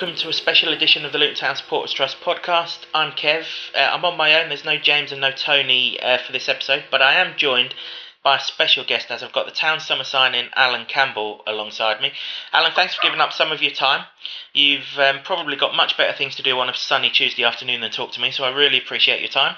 Welcome 0.00 0.14
to 0.14 0.28
a 0.28 0.32
special 0.32 0.72
edition 0.72 1.04
of 1.04 1.10
the 1.10 1.18
Luton 1.18 1.34
Town 1.34 1.56
Supporters 1.56 1.92
Trust 1.92 2.20
podcast. 2.20 2.86
I'm 2.94 3.10
Kev. 3.10 3.46
Uh, 3.74 3.78
I'm 3.78 4.04
on 4.04 4.16
my 4.16 4.40
own. 4.40 4.48
There's 4.48 4.64
no 4.64 4.78
James 4.78 5.10
and 5.10 5.20
no 5.20 5.32
Tony 5.32 5.98
uh, 6.00 6.18
for 6.18 6.30
this 6.30 6.48
episode, 6.48 6.84
but 6.88 7.02
I 7.02 7.14
am 7.14 7.36
joined 7.36 7.74
by 8.22 8.36
a 8.36 8.40
special 8.40 8.84
guest 8.84 9.10
as 9.10 9.24
I've 9.24 9.32
got 9.32 9.46
the 9.46 9.50
town 9.50 9.80
summer 9.80 10.04
signing 10.04 10.50
Allan 10.54 10.86
Campbell 10.86 11.42
alongside 11.48 12.00
me. 12.00 12.12
Allan, 12.52 12.70
thanks 12.76 12.94
for 12.94 13.02
giving 13.02 13.20
up 13.20 13.32
some 13.32 13.50
of 13.50 13.60
your 13.60 13.72
time. 13.72 14.04
You've 14.52 14.96
um, 14.98 15.18
probably 15.24 15.56
got 15.56 15.74
much 15.74 15.96
better 15.96 16.16
things 16.16 16.36
to 16.36 16.44
do 16.44 16.56
on 16.60 16.70
a 16.70 16.76
sunny 16.76 17.10
Tuesday 17.10 17.42
afternoon 17.42 17.80
than 17.80 17.90
talk 17.90 18.12
to 18.12 18.20
me, 18.20 18.30
so 18.30 18.44
I 18.44 18.54
really 18.54 18.78
appreciate 18.78 19.18
your 19.18 19.30
time. 19.30 19.56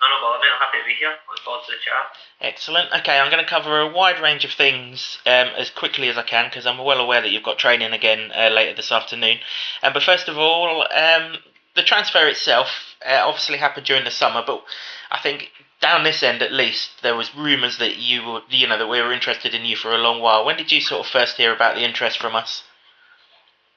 No, 0.00 0.06
no 0.08 0.20
bother, 0.22 0.38
mate. 0.38 0.52
I'm 0.54 0.60
happy 0.60 0.78
to 0.78 0.86
be 0.86 0.94
here. 0.94 1.14
Looking 1.28 1.44
forward 1.44 1.64
to 1.66 1.72
the 1.72 1.82
chat. 1.82 2.06
Excellent. 2.40 2.92
Okay, 3.00 3.18
I'm 3.18 3.30
going 3.30 3.42
to 3.42 3.50
cover 3.50 3.80
a 3.80 3.90
wide 3.90 4.22
range 4.22 4.44
of 4.44 4.52
things 4.52 5.18
um, 5.26 5.48
as 5.58 5.70
quickly 5.70 6.08
as 6.08 6.16
I 6.16 6.22
can 6.22 6.46
because 6.48 6.66
I'm 6.66 6.78
well 6.78 7.00
aware 7.00 7.20
that 7.20 7.30
you've 7.30 7.42
got 7.42 7.58
training 7.58 7.92
again 7.92 8.30
uh, 8.32 8.50
later 8.50 8.74
this 8.74 8.92
afternoon. 8.92 9.38
Um, 9.82 9.92
but 9.92 10.04
first 10.04 10.28
of 10.28 10.38
all, 10.38 10.82
um, 10.82 11.38
the 11.74 11.82
transfer 11.82 12.28
itself 12.28 12.68
uh, 13.04 13.22
obviously 13.24 13.58
happened 13.58 13.86
during 13.86 14.04
the 14.04 14.12
summer, 14.12 14.42
but 14.46 14.62
I 15.10 15.18
think 15.18 15.50
down 15.80 16.04
this 16.04 16.22
end 16.22 16.42
at 16.42 16.52
least 16.52 17.02
there 17.02 17.16
was 17.16 17.34
rumours 17.34 17.78
that 17.78 17.96
you 17.96 18.22
were, 18.22 18.40
you 18.50 18.66
know, 18.68 18.78
that 18.78 18.88
we 18.88 19.02
were 19.02 19.12
interested 19.12 19.52
in 19.54 19.64
you 19.64 19.74
for 19.74 19.92
a 19.92 19.98
long 19.98 20.20
while. 20.20 20.44
When 20.44 20.56
did 20.56 20.70
you 20.70 20.80
sort 20.80 21.06
of 21.06 21.10
first 21.10 21.36
hear 21.36 21.52
about 21.52 21.74
the 21.74 21.84
interest 21.84 22.20
from 22.20 22.36
us? 22.36 22.62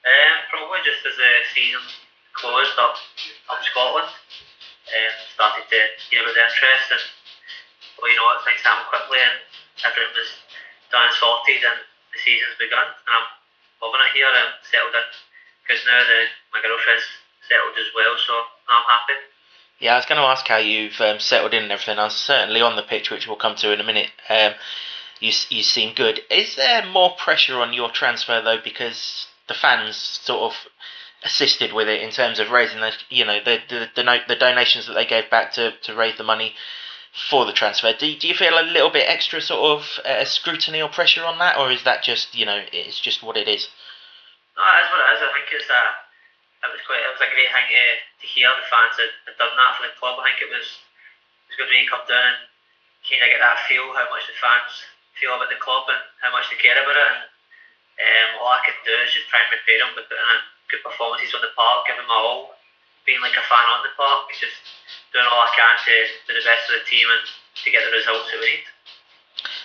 Um, 0.05 0.37
probably 0.49 0.79
just 0.85 1.05
as 1.05 1.17
the 1.17 1.31
season 1.53 1.81
closed 2.33 2.77
up 2.77 2.95
up 3.49 3.61
Scotland 3.63 4.09
um, 4.91 5.15
started 5.33 5.65
to 5.65 5.79
get 6.11 6.21
a 6.21 6.27
bit 6.27 6.35
of 6.35 6.37
interest 6.37 6.87
and 6.91 7.03
well, 7.99 8.09
you 8.09 8.17
know 8.17 8.27
what, 8.27 8.43
things 8.43 8.63
happen 8.65 8.87
quickly 8.89 9.21
and 9.21 9.37
everything 9.85 10.11
was 10.17 10.31
done 10.89 11.07
and 11.07 11.15
sorted 11.15 11.61
and 11.63 11.79
the 12.11 12.19
season's 12.19 12.57
begun 12.59 12.83
and 12.83 13.11
I'm 13.11 13.27
loving 13.79 14.03
it 14.03 14.13
here 14.13 14.29
and 14.29 14.51
settled 14.67 14.95
in 14.95 15.07
because 15.63 15.81
now 15.87 16.01
the, 16.03 16.19
my 16.51 16.59
girlfriend's 16.59 17.07
settled 17.47 17.77
as 17.79 17.89
well 17.95 18.13
so 18.19 18.33
I'm 18.67 18.85
happy. 18.87 19.17
Yeah, 19.81 19.93
I 19.93 19.97
was 19.97 20.05
going 20.05 20.21
to 20.21 20.29
ask 20.29 20.45
how 20.45 20.61
you've 20.61 21.01
um, 21.01 21.19
settled 21.19 21.53
in 21.57 21.63
and 21.63 21.71
everything. 21.71 21.97
I 21.97 22.05
was 22.05 22.15
certainly 22.15 22.61
on 22.61 22.75
the 22.75 22.85
pitch, 22.85 23.09
which 23.09 23.25
we'll 23.25 23.35
come 23.35 23.55
to 23.55 23.73
in 23.73 23.81
a 23.81 23.83
minute. 23.83 24.11
Um, 24.29 24.53
you 25.19 25.31
you 25.49 25.63
seem 25.63 25.95
good. 25.95 26.21
Is 26.29 26.55
there 26.55 26.85
more 26.85 27.15
pressure 27.17 27.59
on 27.59 27.73
your 27.73 27.89
transfer 27.89 28.41
though, 28.41 28.61
because 28.63 29.27
the 29.47 29.53
fans 29.53 29.97
sort 29.97 30.53
of 30.53 30.53
assisted 31.23 31.73
with 31.73 31.87
it 31.87 32.01
in 32.01 32.09
terms 32.09 32.39
of 32.39 32.49
raising 32.49 32.81
the 32.81 32.91
you 33.09 33.25
know 33.25 33.39
the 33.43 33.59
the 33.69 33.87
the, 33.95 34.19
the 34.27 34.35
donations 34.35 34.87
that 34.87 34.93
they 34.93 35.05
gave 35.05 35.29
back 35.29 35.53
to, 35.53 35.71
to 35.83 35.93
raise 35.93 36.17
the 36.17 36.23
money 36.23 36.53
for 37.29 37.45
the 37.45 37.53
transfer. 37.53 37.93
Do, 37.93 38.07
do 38.17 38.27
you 38.27 38.33
feel 38.33 38.57
a 38.57 38.63
little 38.63 38.89
bit 38.89 39.05
extra 39.07 39.41
sort 39.41 39.61
of 39.77 39.99
uh, 40.05 40.23
scrutiny 40.25 40.81
or 40.81 40.89
pressure 40.89 41.25
on 41.25 41.37
that, 41.39 41.57
or 41.57 41.71
is 41.71 41.83
that 41.83 42.03
just 42.03 42.33
you 42.33 42.45
know 42.45 42.63
it's 42.71 42.99
just 42.99 43.21
what 43.21 43.37
it 43.37 43.47
is? 43.47 43.67
No, 44.57 44.63
that's 44.63 44.89
what 44.89 45.03
it 45.03 45.09
is. 45.15 45.21
I 45.21 45.29
think 45.33 45.47
it's 45.51 45.69
a 45.69 45.83
it 46.61 46.71
was 46.73 46.85
quite 46.85 47.01
it 47.01 47.11
was 47.13 47.21
a 47.21 47.29
great 47.33 47.51
thing 47.51 47.67
to, 47.69 47.85
to 48.21 48.25
hear 48.25 48.49
the 48.53 48.65
fans 48.69 48.97
had, 48.97 49.13
had 49.25 49.37
done 49.37 49.53
that 49.53 49.73
for 49.77 49.83
the 49.85 49.93
club. 49.97 50.17
I 50.21 50.31
think 50.31 50.41
it 50.41 50.49
was 50.49 50.65
it 50.65 51.45
was 51.53 51.57
good 51.57 51.69
when 51.69 51.81
you 51.81 51.89
come 51.89 52.05
down 52.09 52.37
and 52.37 52.41
kind 53.05 53.21
of 53.21 53.29
get 53.29 53.41
that 53.41 53.65
feel 53.69 53.93
how 53.93 54.09
much 54.09 54.25
the 54.25 54.37
fans 54.37 54.73
feel 55.19 55.37
about 55.37 55.53
the 55.53 55.61
club 55.61 55.85
and 55.89 56.01
how 56.23 56.33
much 56.33 56.49
they 56.49 56.57
care 56.57 56.77
about 56.77 56.97
it. 56.97 57.05
And 57.05 57.21
um, 58.01 58.41
all 58.41 58.55
I 58.55 58.65
could 58.65 58.77
do 58.81 58.93
is 59.03 59.13
just 59.13 59.29
try 59.29 59.43
and 59.43 59.51
repay 59.53 59.77
them 59.77 59.93
by 59.93 60.05
putting 60.05 60.21
in 60.21 60.41
good 60.71 60.81
performances 60.81 61.35
on 61.35 61.43
the 61.43 61.53
park, 61.53 61.85
giving 61.85 62.07
my 62.07 62.15
all, 62.15 62.55
being 63.05 63.21
like 63.21 63.35
a 63.35 63.45
fan 63.45 63.67
on 63.69 63.83
the 63.83 63.93
park, 63.99 64.31
just 64.33 64.55
doing 65.11 65.27
all 65.27 65.43
I 65.43 65.51
can 65.51 65.75
to 65.75 65.93
do 66.25 66.33
the 66.33 66.45
best 66.47 66.65
for 66.65 66.73
the 66.79 66.87
team 66.87 67.05
and 67.11 67.23
to 67.27 67.67
get 67.69 67.83
the 67.83 67.91
results 67.91 68.31
that 68.31 68.39
we 68.39 68.47
need. 68.47 68.65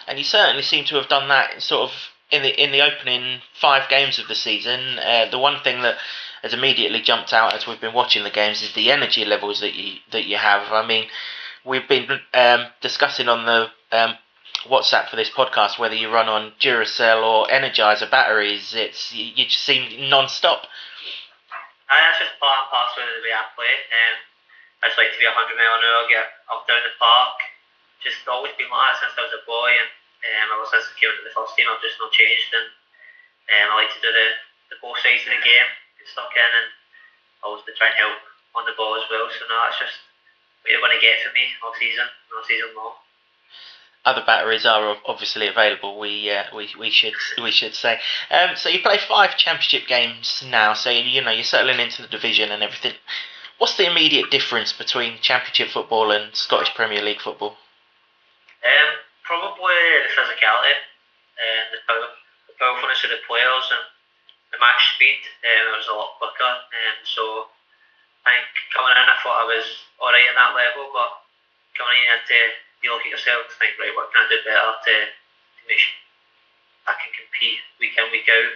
And 0.06 0.18
you 0.18 0.26
certainly 0.26 0.62
seem 0.62 0.84
to 0.86 0.96
have 0.96 1.08
done 1.08 1.28
that 1.28 1.62
sort 1.62 1.90
of 1.90 1.94
in 2.30 2.42
the 2.42 2.50
in 2.50 2.72
the 2.72 2.82
opening 2.82 3.40
five 3.60 3.88
games 3.88 4.18
of 4.18 4.28
the 4.28 4.34
season. 4.34 4.98
Uh, 4.98 5.26
the 5.30 5.38
one 5.38 5.62
thing 5.62 5.82
that 5.82 5.96
has 6.42 6.54
immediately 6.54 7.00
jumped 7.00 7.32
out 7.32 7.54
as 7.54 7.66
we've 7.66 7.80
been 7.80 7.94
watching 7.94 8.24
the 8.24 8.30
games 8.30 8.62
is 8.62 8.72
the 8.74 8.90
energy 8.90 9.24
levels 9.24 9.60
that 9.60 9.74
you 9.74 9.98
that 10.12 10.26
you 10.26 10.36
have. 10.36 10.72
I 10.72 10.86
mean, 10.86 11.06
we've 11.64 11.88
been 11.88 12.20
um, 12.34 12.66
discussing 12.80 13.28
on 13.28 13.46
the 13.46 13.68
um, 13.92 14.16
WhatsApp 14.64 15.08
for 15.08 15.16
this 15.16 15.30
podcast 15.30 15.78
whether 15.78 15.94
you 15.94 16.12
run 16.12 16.28
on 16.28 16.52
Duracell 16.60 17.22
or 17.22 17.46
Energizer 17.46 18.10
batteries. 18.10 18.74
It's 18.74 19.12
you, 19.14 19.26
you 19.34 19.44
just 19.44 19.62
seem 19.64 20.08
non-stop. 20.08 20.66
Uh, 21.86 21.94
that's 21.94 22.18
just 22.18 22.34
part 22.42 22.66
and 22.66 22.70
parcel 22.70 23.06
of 23.06 23.14
the 23.14 23.22
way 23.22 23.34
I 23.34 23.46
play. 23.54 23.70
Um, 23.70 24.16
I 24.82 24.90
just 24.90 24.98
like 24.98 25.14
to 25.14 25.20
be 25.22 25.26
100 25.26 25.38
mile 25.54 25.78
an 25.78 25.86
hour, 25.86 26.10
get 26.10 26.26
up 26.50 26.66
down 26.66 26.82
the 26.82 26.94
park. 26.98 27.38
Just 28.02 28.26
always 28.26 28.54
been 28.58 28.68
like 28.68 28.98
that 28.98 29.00
since 29.02 29.16
I 29.16 29.24
was 29.24 29.38
a 29.38 29.42
boy, 29.46 29.70
and 29.72 29.88
um, 30.50 30.58
ever 30.58 30.66
since 30.68 30.90
I 30.90 30.98
came 30.98 31.10
into 31.14 31.24
the 31.26 31.34
first 31.34 31.54
team, 31.54 31.70
I've 31.70 31.80
just 31.80 31.98
not 32.02 32.12
changed. 32.12 32.50
And 32.52 32.66
um, 32.66 33.66
I 33.72 33.86
like 33.86 33.94
to 33.94 34.02
do 34.02 34.10
the, 34.10 34.28
the 34.74 34.78
both 34.82 34.98
sides 35.00 35.24
of 35.24 35.32
the 35.32 35.40
game, 35.40 35.68
get 35.96 36.10
stuck 36.10 36.34
in, 36.34 36.50
and 36.50 36.68
always 37.46 37.62
to 37.64 37.72
try 37.78 37.94
and 37.94 37.98
help 37.98 38.18
on 38.58 38.66
the 38.66 38.74
ball 38.74 38.98
as 38.98 39.06
well. 39.06 39.30
So 39.30 39.46
no, 39.46 39.56
that's 39.64 39.78
just 39.78 39.96
what 40.62 40.74
you're 40.74 40.82
going 40.82 40.94
to 40.94 41.02
get 41.02 41.22
from 41.22 41.38
me 41.38 41.54
all 41.62 41.74
season, 41.78 42.06
all 42.34 42.44
season 42.44 42.74
long 42.74 43.05
other 44.06 44.22
batteries 44.24 44.64
are 44.64 44.96
obviously 45.04 45.48
available. 45.48 45.98
We 45.98 46.30
uh, 46.30 46.44
we 46.54 46.70
we 46.78 46.90
should 46.90 47.12
we 47.42 47.50
should 47.50 47.74
say. 47.74 47.98
Um, 48.30 48.54
so 48.54 48.68
you 48.70 48.78
play 48.78 48.98
five 48.98 49.36
championship 49.36 49.88
games 49.88 50.44
now. 50.48 50.74
So 50.74 50.90
you 50.90 51.20
know 51.20 51.32
you're 51.32 51.44
settling 51.44 51.80
into 51.80 52.02
the 52.02 52.08
division 52.08 52.52
and 52.52 52.62
everything. 52.62 52.94
What's 53.58 53.76
the 53.76 53.90
immediate 53.90 54.30
difference 54.30 54.72
between 54.72 55.18
championship 55.20 55.70
football 55.74 56.12
and 56.12 56.34
Scottish 56.36 56.72
Premier 56.74 57.02
League 57.02 57.20
football? 57.20 57.58
Um, 58.62 58.90
probably 59.24 59.74
the 60.06 60.12
physicality 60.14 60.76
and 61.36 61.66
the 61.74 61.80
power, 61.88 62.06
the 62.46 62.54
powerfulness 62.60 63.02
of 63.02 63.10
the 63.10 63.20
players 63.26 63.66
and 63.74 63.84
the 64.54 64.58
match 64.62 64.94
speed. 64.94 65.18
Um, 65.42 65.74
it 65.74 65.76
was 65.82 65.90
a 65.90 65.98
lot 65.98 66.14
quicker. 66.22 66.46
Um, 66.46 66.98
so 67.02 67.50
I 68.22 68.38
think 68.38 68.46
coming 68.70 68.94
in, 68.94 69.08
I 69.08 69.18
thought 69.18 69.42
I 69.42 69.50
was 69.50 69.66
alright 69.98 70.30
at 70.30 70.38
that 70.38 70.54
level, 70.54 70.94
but 70.94 71.26
coming 71.74 71.96
in 72.06 72.12
had 72.12 72.22
to 72.22 72.40
you 72.86 72.94
look 72.94 73.02
at 73.02 73.10
yourself 73.10 73.50
to 73.50 73.56
think, 73.58 73.74
right, 73.82 73.90
what 73.98 74.14
can 74.14 74.22
I 74.22 74.30
do 74.30 74.38
better 74.46 74.70
to, 74.78 74.94
to 75.10 75.62
make 75.66 75.82
sure 75.82 75.98
I 76.86 76.94
can 76.94 77.10
compete 77.10 77.58
week 77.82 77.98
in, 77.98 78.06
week 78.14 78.30
out, 78.30 78.54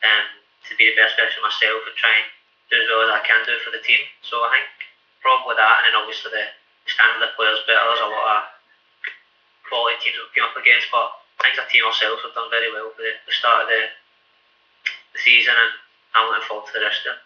and 0.00 0.26
to 0.66 0.72
be 0.80 0.88
the 0.88 0.96
best 0.96 1.20
version 1.20 1.44
of 1.44 1.52
myself 1.52 1.84
and 1.84 1.96
try 2.00 2.16
and 2.16 2.28
do 2.72 2.80
as 2.80 2.88
well 2.88 3.04
as 3.04 3.12
I 3.12 3.22
can 3.28 3.44
do 3.44 3.60
for 3.60 3.70
the 3.70 3.84
team. 3.84 4.00
So 4.24 4.40
I 4.40 4.56
think 4.56 4.68
probably 5.20 5.52
with 5.52 5.60
that, 5.60 5.84
and 5.84 5.92
then 5.92 6.00
obviously 6.00 6.32
the, 6.32 6.48
standard 6.86 7.18
of 7.18 7.34
players 7.34 7.58
better. 7.66 7.82
There's 7.82 8.06
a 8.06 8.14
lot 8.14 8.30
of 8.30 8.42
quality 9.66 9.98
teams 9.98 10.16
we've 10.22 10.38
come 10.38 10.54
up 10.54 10.54
against, 10.54 10.86
but 10.94 11.10
I 11.42 11.50
think 11.50 11.58
the 11.58 11.66
team 11.66 11.82
ourselves 11.82 12.22
have 12.22 12.34
done 12.34 12.46
very 12.46 12.70
well 12.70 12.94
for 12.94 13.02
the, 13.02 13.10
the 13.26 13.34
start 13.34 13.66
of 13.66 13.68
the, 13.68 13.82
the 15.12 15.20
season, 15.20 15.50
and 15.50 15.72
I'm 16.14 16.30
looking 16.30 16.46
forward 16.46 16.70
to 16.70 16.74
the 16.78 16.86
rest 16.86 17.02
of 17.04 17.18
it. 17.18 17.20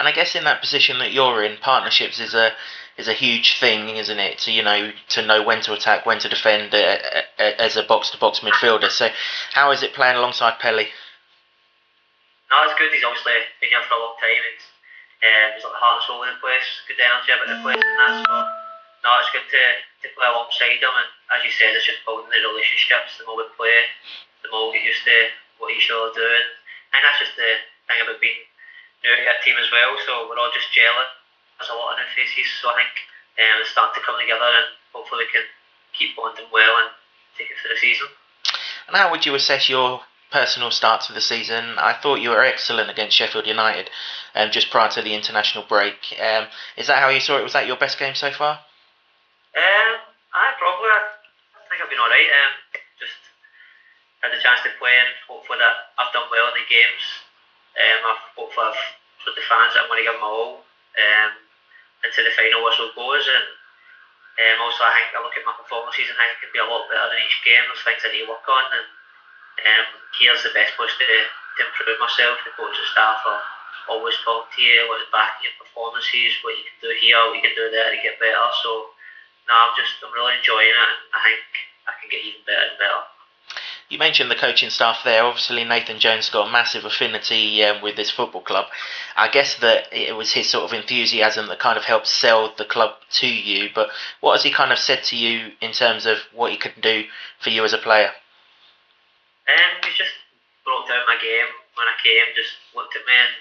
And 0.00 0.08
I 0.08 0.12
guess 0.12 0.32
in 0.32 0.48
that 0.48 0.64
position 0.64 0.98
that 1.04 1.12
you're 1.12 1.44
in, 1.44 1.60
partnerships 1.60 2.20
is 2.20 2.32
a 2.32 2.56
is 3.00 3.08
a 3.08 3.16
huge 3.16 3.58
thing, 3.58 3.96
isn't 3.96 4.20
it? 4.20 4.38
To 4.44 4.52
you 4.52 4.62
know 4.62 4.92
to 5.16 5.24
know 5.24 5.42
when 5.42 5.64
to 5.64 5.72
attack, 5.72 6.04
when 6.04 6.20
to 6.20 6.28
defend 6.28 6.74
uh, 6.76 7.00
uh, 7.40 7.56
as 7.58 7.76
a 7.76 7.82
box 7.82 8.10
to 8.10 8.18
box 8.20 8.40
midfielder. 8.40 8.92
So, 8.92 9.08
how 9.56 9.72
is 9.72 9.82
it 9.82 9.96
playing 9.96 10.16
alongside 10.16 10.60
Pelly? 10.60 10.86
No, 12.52 12.56
it's 12.68 12.76
good. 12.78 12.92
He's 12.92 13.02
obviously 13.02 13.40
been 13.58 13.72
here 13.72 13.82
for 13.88 13.96
a 13.96 14.02
long 14.04 14.18
time. 14.20 14.42
It's, 14.52 14.66
um, 15.22 15.48
he's 15.56 15.64
like 15.64 15.74
the 15.74 15.82
heart 15.82 16.02
and 16.02 16.06
soul 16.06 16.22
of 16.22 16.28
the 16.28 16.42
place. 16.44 16.68
Good 16.86 17.00
energy 17.00 17.30
about 17.32 17.48
the 17.48 17.58
place 17.64 17.78
and 17.78 17.98
that. 17.98 18.14
So, 18.26 18.34
no, 19.06 19.10
it's 19.22 19.30
good 19.30 19.46
to, 19.46 19.62
to 20.04 20.06
play 20.18 20.28
alongside 20.28 20.82
him. 20.82 20.90
And 20.90 21.08
as 21.30 21.46
you 21.46 21.54
said, 21.54 21.72
it's 21.72 21.86
just 21.86 22.02
building 22.02 22.26
the 22.26 22.42
relationships. 22.42 23.16
The 23.16 23.24
more 23.24 23.38
we 23.38 23.46
play, 23.54 23.86
the 24.42 24.50
more 24.50 24.68
we 24.68 24.82
get 24.82 24.90
used 24.90 25.06
to 25.06 25.18
what 25.62 25.70
each 25.70 25.88
other 25.94 26.10
doing. 26.10 26.46
And 26.90 27.00
that's 27.06 27.22
just 27.22 27.38
the 27.38 27.50
thing 27.86 28.02
about 28.02 28.18
being 28.18 28.42
new 29.06 29.14
to 29.14 29.30
a 29.30 29.38
team 29.46 29.54
as 29.54 29.70
well. 29.70 29.94
So 30.02 30.26
we're 30.26 30.42
all 30.42 30.50
just 30.50 30.74
gelling 30.74 31.19
there's 31.60 31.70
a 31.70 31.76
lot 31.76 31.92
of 31.92 32.00
new 32.00 32.08
faces, 32.16 32.48
so 32.64 32.72
I 32.72 32.80
think 32.80 32.92
um, 33.36 33.60
it's 33.60 33.70
starting 33.70 34.00
to 34.00 34.04
come 34.04 34.16
together 34.16 34.48
and 34.48 34.72
hopefully 34.96 35.28
we 35.28 35.32
can 35.32 35.44
keep 35.92 36.16
bonding 36.16 36.48
well 36.48 36.80
and 36.80 36.88
take 37.36 37.52
it 37.52 37.60
for 37.60 37.68
the 37.68 37.76
season. 37.76 38.08
And 38.88 38.96
how 38.96 39.12
would 39.12 39.28
you 39.28 39.36
assess 39.36 39.68
your 39.68 40.00
personal 40.32 40.70
start 40.72 41.04
to 41.06 41.12
the 41.12 41.20
season? 41.20 41.76
I 41.76 41.92
thought 41.92 42.24
you 42.24 42.30
were 42.30 42.42
excellent 42.42 42.88
against 42.88 43.16
Sheffield 43.16 43.46
United 43.46 43.90
um, 44.34 44.50
just 44.50 44.70
prior 44.70 44.88
to 44.96 45.02
the 45.02 45.14
international 45.14 45.64
break. 45.68 46.00
Um, 46.16 46.48
is 46.76 46.88
that 46.88 46.98
how 46.98 47.12
you 47.12 47.20
saw 47.20 47.38
it? 47.38 47.44
Was 47.44 47.52
that 47.52 47.66
your 47.66 47.76
best 47.76 47.98
game 47.98 48.14
so 48.14 48.32
far? 48.32 48.58
Um, 49.52 49.92
I 50.32 50.54
probably. 50.58 50.88
I 50.88 51.68
think 51.68 51.82
I've 51.82 51.90
been 51.90 52.02
alright. 52.02 52.30
Um, 52.30 52.52
just 52.98 53.20
had 54.22 54.32
the 54.32 54.42
chance 54.42 54.62
to 54.64 54.70
play 54.78 54.96
and 54.96 55.12
hopefully 55.28 55.58
that 55.58 55.94
I've 55.98 56.12
done 56.12 56.26
well 56.30 56.48
in 56.50 56.56
the 56.56 56.66
games. 56.66 57.04
Um, 57.78 58.00
I've 58.10 58.22
hopefully 58.34 58.66
I've 58.70 58.82
showed 59.22 59.36
the 59.36 59.46
fans 59.46 59.74
that 59.74 59.86
I'm 59.86 59.90
going 59.90 60.02
to 60.02 60.08
give 60.08 60.18
them 60.18 60.26
all. 60.26 60.66
Um, 60.98 61.30
into 62.04 62.20
the 62.24 62.32
final 62.32 62.64
whistle 62.64 62.92
goes. 62.96 63.26
And 63.28 63.46
um, 64.40 64.64
also, 64.64 64.86
I 64.86 64.94
think 64.96 65.12
I 65.12 65.20
look 65.20 65.36
at 65.36 65.44
my 65.44 65.56
performances 65.56 66.08
and 66.08 66.16
I 66.16 66.32
think 66.32 66.48
can 66.48 66.54
be 66.54 66.62
a 66.62 66.68
lot 66.68 66.88
better 66.88 67.12
in 67.12 67.20
each 67.20 67.40
game. 67.44 67.60
There's 67.68 67.84
things 67.84 68.00
I 68.06 68.12
need 68.14 68.24
to 68.24 68.32
work 68.32 68.46
on, 68.48 68.64
and 68.72 68.86
um, 69.68 69.88
here's 70.16 70.40
the 70.40 70.54
best 70.56 70.72
place 70.80 70.94
to, 70.96 71.04
to 71.04 71.60
improve 71.60 72.00
myself. 72.00 72.40
The 72.46 72.56
coaching 72.56 72.88
staff 72.88 73.20
are 73.28 73.42
always 73.90 74.16
talk 74.24 74.48
to 74.54 74.60
you, 74.62 74.86
what's 74.88 75.04
backing 75.12 75.50
your 75.50 75.56
performances, 75.60 76.40
what 76.40 76.56
you 76.56 76.64
can 76.64 76.78
do 76.80 76.90
here, 76.96 77.20
what 77.26 77.36
you 77.36 77.44
can 77.44 77.58
do 77.58 77.68
there 77.68 77.92
to 77.92 78.00
get 78.00 78.22
better. 78.22 78.48
So, 78.64 78.94
no, 79.50 79.52
I'm 79.52 79.74
just 79.76 80.00
I'm 80.00 80.14
really 80.14 80.40
enjoying 80.40 80.72
it. 80.72 80.92
I 81.12 81.18
think 81.20 81.42
I 81.84 81.92
can 81.98 82.08
get 82.08 82.24
even 82.24 82.40
better 82.46 82.70
and 82.70 82.78
better. 82.80 83.09
You 83.90 83.98
mentioned 83.98 84.30
the 84.30 84.38
coaching 84.38 84.70
staff 84.70 85.02
there. 85.02 85.24
Obviously, 85.24 85.64
Nathan 85.64 85.98
Jones 85.98 86.30
got 86.30 86.46
a 86.46 86.52
massive 86.52 86.84
affinity 86.84 87.58
um, 87.64 87.82
with 87.82 87.96
this 87.96 88.08
football 88.08 88.40
club. 88.40 88.70
I 89.16 89.26
guess 89.26 89.58
that 89.58 89.90
it 89.90 90.14
was 90.14 90.30
his 90.30 90.48
sort 90.48 90.62
of 90.62 90.72
enthusiasm 90.72 91.50
that 91.50 91.58
kind 91.58 91.76
of 91.76 91.82
helped 91.82 92.06
sell 92.06 92.54
the 92.56 92.64
club 92.64 92.94
to 93.18 93.26
you. 93.26 93.68
But 93.74 93.90
what 94.22 94.38
has 94.38 94.46
he 94.46 94.54
kind 94.54 94.70
of 94.70 94.78
said 94.78 95.02
to 95.10 95.16
you 95.16 95.50
in 95.60 95.72
terms 95.72 96.06
of 96.06 96.22
what 96.32 96.52
he 96.52 96.56
could 96.56 96.78
do 96.80 97.02
for 97.42 97.50
you 97.50 97.66
as 97.66 97.74
a 97.74 97.82
player? 97.82 98.14
Um, 99.50 99.82
he 99.82 99.90
just 99.98 100.14
broke 100.62 100.86
down 100.86 101.02
my 101.10 101.18
game 101.18 101.50
when 101.74 101.90
I 101.90 101.98
came, 101.98 102.30
just 102.38 102.62
looked 102.78 102.94
at 102.94 103.02
me 103.02 103.16
and 103.18 103.34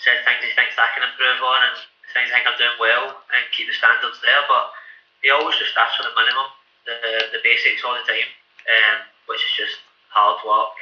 said 0.00 0.24
things 0.24 0.48
he 0.48 0.56
thinks 0.56 0.80
I 0.80 0.88
can 0.96 1.04
improve 1.04 1.44
on 1.44 1.60
and 1.60 1.76
things 2.16 2.32
I 2.32 2.40
think 2.40 2.48
I'm 2.48 2.56
doing 2.56 2.80
well 2.80 3.20
and 3.36 3.42
keep 3.52 3.68
the 3.68 3.76
standards 3.76 4.16
there. 4.24 4.48
But 4.48 4.72
he 5.20 5.28
always 5.28 5.60
just 5.60 5.76
asks 5.76 6.00
for 6.00 6.08
the 6.08 6.16
minimum, 6.16 6.48
the 6.88 7.36
the 7.36 7.44
basics 7.44 7.84
all 7.84 8.00
the 8.00 8.08
time, 8.08 8.32
um, 8.64 8.98
which 9.26 9.42
is 9.42 9.54
just 9.56 9.76
hard 10.10 10.38
work, 10.46 10.76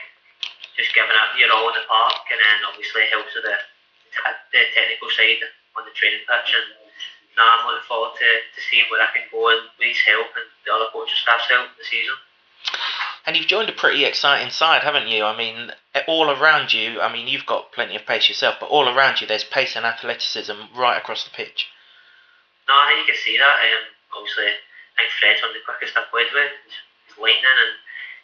just 0.77 0.95
giving 0.95 1.13
it 1.13 1.39
your 1.39 1.53
all 1.53 1.71
in 1.71 1.77
the 1.77 1.87
park, 1.89 2.27
and 2.31 2.41
then 2.41 2.59
obviously 2.69 3.07
it 3.07 3.13
helps 3.13 3.35
with 3.35 3.47
the 3.47 3.57
the 4.53 4.61
technical 4.77 5.09
side 5.09 5.41
on 5.77 5.89
the 5.89 5.95
training 5.97 6.25
pitch. 6.29 6.51
And 6.53 6.69
now 7.37 7.49
I'm 7.49 7.65
looking 7.65 7.89
forward 7.89 8.13
to, 8.21 8.29
to 8.29 8.61
seeing 8.69 8.85
where 8.93 9.01
I 9.01 9.09
can 9.13 9.25
go 9.33 9.49
and 9.49 9.65
with 9.81 9.89
his 9.89 10.05
help 10.05 10.29
and 10.37 10.49
the 10.65 10.73
other 10.73 10.93
coaching 10.93 11.17
staff's 11.17 11.49
help 11.49 11.73
the 11.81 11.85
season. 11.85 12.17
And 13.25 13.37
you've 13.37 13.47
joined 13.47 13.71
a 13.71 13.77
pretty 13.77 14.05
exciting 14.05 14.51
side, 14.51 14.83
haven't 14.83 15.09
you? 15.09 15.25
I 15.25 15.37
mean, 15.37 15.71
all 16.09 16.31
around 16.31 16.75
you, 16.75 17.01
I 17.01 17.13
mean, 17.13 17.29
you've 17.29 17.47
got 17.47 17.73
plenty 17.73 17.95
of 17.95 18.05
pace 18.05 18.29
yourself, 18.29 18.57
but 18.59 18.69
all 18.69 18.89
around 18.89 19.21
you, 19.21 19.27
there's 19.27 19.45
pace 19.45 19.77
and 19.77 19.87
athleticism 19.87 20.75
right 20.75 20.99
across 20.99 21.25
the 21.25 21.31
pitch. 21.31 21.71
No, 22.69 22.75
I 22.75 22.91
think 22.91 23.07
you 23.07 23.15
can 23.15 23.23
see 23.23 23.39
that. 23.39 23.57
Um, 23.63 23.85
obviously, 24.19 24.51
I 24.51 25.07
think 25.07 25.11
Fred's 25.19 25.41
one 25.43 25.51
of 25.51 25.57
the 25.57 25.67
quickest 25.67 25.97
I've 25.97 26.11
played 26.11 26.35
with. 26.35 26.51
He's 26.67 27.19
lightning, 27.19 27.47
and, 27.47 27.75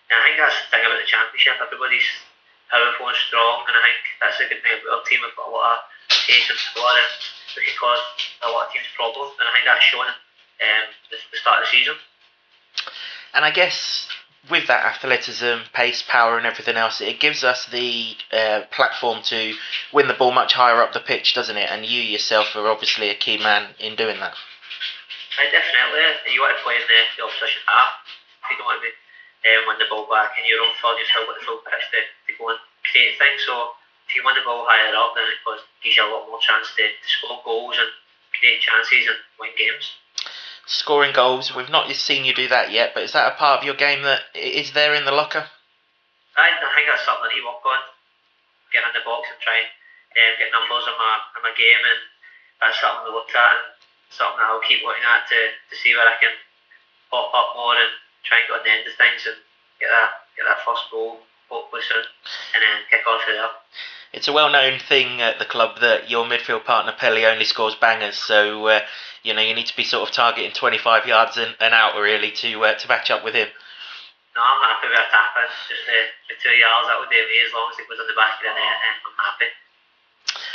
and 0.08 0.16
I 0.16 0.22
think 0.24 0.36
that's 0.40 0.56
the 0.56 0.68
thing 0.72 0.84
about 0.84 1.00
the 1.00 1.08
championship. 1.08 1.60
Everybody's 1.60 2.08
powerful 2.72 3.08
and 3.08 3.20
strong, 3.28 3.64
and 3.68 3.74
I 3.76 3.80
think 3.84 4.00
that's 4.20 4.40
a 4.40 4.48
good 4.48 4.60
thing 4.60 4.76
about 4.76 5.00
our 5.00 5.04
team. 5.08 5.20
We've 5.24 5.36
got 5.36 5.48
a 5.48 5.54
lot 5.54 5.76
of 5.76 5.80
pace 6.08 6.48
and 6.48 6.60
power, 6.76 6.96
and 6.96 7.12
we 7.56 7.64
can 7.64 7.76
cause 7.76 8.02
a 8.44 8.48
lot 8.48 8.68
of 8.68 8.72
teams 8.72 8.88
problems, 8.96 9.36
and 9.40 9.46
I 9.48 9.52
think 9.52 9.64
that's 9.68 9.84
shown 9.84 10.08
um, 10.08 10.86
the, 11.12 11.16
the 11.32 11.38
start 11.40 11.60
of 11.60 11.68
the 11.68 11.72
season. 11.72 11.96
And 13.36 13.44
I 13.44 13.52
guess 13.52 14.08
with 14.50 14.66
that 14.68 14.84
athleticism, 14.84 15.68
pace, 15.74 16.02
power, 16.02 16.38
and 16.38 16.46
everything 16.46 16.76
else, 16.76 17.00
it 17.00 17.20
gives 17.20 17.44
us 17.44 17.66
the 17.66 18.16
uh, 18.32 18.62
platform 18.72 19.22
to 19.24 19.52
win 19.92 20.08
the 20.08 20.14
ball 20.14 20.32
much 20.32 20.54
higher 20.54 20.80
up 20.82 20.92
the 20.92 21.00
pitch, 21.00 21.34
doesn't 21.34 21.56
it? 21.56 21.68
And 21.70 21.84
you 21.84 22.00
yourself 22.00 22.56
are 22.56 22.68
obviously 22.68 23.10
a 23.10 23.14
key 23.14 23.36
man 23.38 23.74
in 23.78 23.96
doing 23.96 24.18
that. 24.20 24.34
I 25.38 25.44
definitely. 25.52 26.32
You 26.32 26.40
want 26.40 26.56
to 26.56 26.64
play 26.64 26.76
in 26.76 26.82
the, 26.82 27.00
the 27.16 27.24
opposition 27.24 27.62
half. 27.66 27.94
If 28.44 28.50
you 28.50 28.56
don't 28.58 28.66
want 28.66 28.80
to 28.80 28.88
be, 28.88 28.92
um, 29.46 29.62
win 29.70 29.78
the 29.78 29.90
ball 29.90 30.10
back 30.10 30.34
in 30.40 30.48
your 30.48 30.64
own 30.64 30.74
third, 30.82 30.98
you've 30.98 31.10
still 31.10 31.26
got 31.28 31.38
the 31.38 31.46
full 31.46 31.62
pitch 31.62 31.86
to, 31.94 32.00
to 32.02 32.32
go 32.34 32.50
and 32.50 32.60
create 32.82 33.14
things. 33.20 33.44
So 33.46 33.78
if 34.08 34.16
you 34.16 34.26
win 34.26 34.34
the 34.34 34.46
ball 34.46 34.66
higher 34.66 34.94
up, 34.96 35.14
then 35.14 35.28
it 35.28 35.38
gives 35.84 35.94
you 35.94 36.04
a 36.04 36.10
lot 36.10 36.26
more 36.26 36.42
chance 36.42 36.70
to, 36.74 36.84
to 36.88 37.06
score 37.06 37.42
goals 37.46 37.78
and 37.78 37.90
create 38.34 38.60
chances 38.60 39.06
and 39.06 39.18
win 39.38 39.54
games 39.54 39.98
scoring 40.68 41.16
goals. 41.16 41.56
We've 41.56 41.72
not 41.72 41.90
seen 41.96 42.28
you 42.28 42.36
do 42.36 42.46
that 42.48 42.70
yet, 42.70 42.92
but 42.92 43.02
is 43.02 43.16
that 43.16 43.32
a 43.32 43.36
part 43.36 43.58
of 43.58 43.64
your 43.64 43.74
game 43.74 44.04
that 44.04 44.20
is 44.36 44.72
there 44.72 44.94
in 44.94 45.04
the 45.08 45.16
locker? 45.16 45.48
I, 46.36 46.54
I 46.54 46.70
think 46.76 46.86
that's 46.86 47.02
something 47.08 47.24
that 47.24 47.34
you 47.34 47.42
work 47.42 47.64
on. 47.64 47.82
Get 48.70 48.84
in 48.84 48.92
the 48.92 49.02
box 49.02 49.26
and 49.32 49.40
try 49.40 49.64
and 49.64 50.36
um, 50.36 50.38
get 50.38 50.52
numbers 50.52 50.84
on 50.84 50.96
my 51.00 51.12
on 51.40 51.42
my 51.42 51.56
game, 51.56 51.80
and 51.80 52.00
that's 52.60 52.76
something 52.78 53.08
to 53.08 53.16
look 53.16 53.32
at 53.32 53.52
and 53.56 53.64
something 54.12 54.38
that 54.38 54.52
I'll 54.52 54.62
keep 54.62 54.84
looking 54.84 55.08
at 55.08 55.24
to, 55.24 55.40
to 55.56 55.74
see 55.80 55.96
where 55.96 56.04
I 56.04 56.20
can 56.20 56.36
pop 57.08 57.32
up 57.32 57.56
more 57.56 57.80
and 57.80 57.92
try 58.28 58.44
and 58.44 58.46
get 58.46 58.56
on 58.60 58.64
the 58.64 58.70
end 58.70 58.84
of 58.84 58.94
things 59.00 59.24
and 59.24 59.40
get 59.80 59.88
that 59.88 60.28
get 60.36 60.44
that 60.44 60.60
first 60.62 60.92
goal 60.92 61.24
hopefully 61.48 61.82
soon, 61.82 62.04
and 62.54 62.60
then 62.60 62.84
kick 62.92 63.00
on 63.08 63.18
from 63.24 63.34
there. 63.34 63.56
It's 64.12 64.28
a 64.28 64.32
well-known 64.32 64.80
thing 64.80 65.20
at 65.20 65.38
the 65.38 65.44
club 65.44 65.80
that 65.80 66.08
your 66.08 66.24
midfield 66.24 66.64
partner 66.64 66.92
Pelly 66.96 67.26
only 67.26 67.44
scores 67.44 67.74
bangers, 67.74 68.16
so 68.16 68.66
uh, 68.68 68.80
you 69.22 69.34
know 69.34 69.42
you 69.42 69.54
need 69.54 69.66
to 69.66 69.76
be 69.76 69.84
sort 69.84 70.08
of 70.08 70.14
targeting 70.14 70.52
25 70.52 71.06
yards 71.06 71.36
and, 71.36 71.56
and 71.60 71.74
out 71.74 71.96
really 71.96 72.30
to 72.44 72.64
uh, 72.64 72.74
to 72.74 72.88
match 72.88 73.10
up 73.10 73.24
with 73.24 73.34
him. 73.34 73.48
No, 74.36 74.40
I'm 74.44 74.62
happy 74.62 74.88
with 74.88 74.96
a 74.96 75.08
tap 75.10 75.34
in. 75.36 75.48
Just 75.68 75.84
the, 75.88 75.98
the 76.28 76.36
two 76.40 76.56
yards 76.56 76.88
that 76.88 77.00
would 77.00 77.10
do 77.10 77.16
me 77.16 77.42
as 77.44 77.52
long 77.52 77.72
as 77.72 77.78
it 77.80 77.88
was 77.88 77.98
on 77.98 78.06
the 78.06 78.14
back 78.16 78.38
of 78.38 78.44
the 78.44 78.52
net, 78.54 78.78
and 78.86 78.96
I'm 79.02 79.18
happy. 79.18 79.50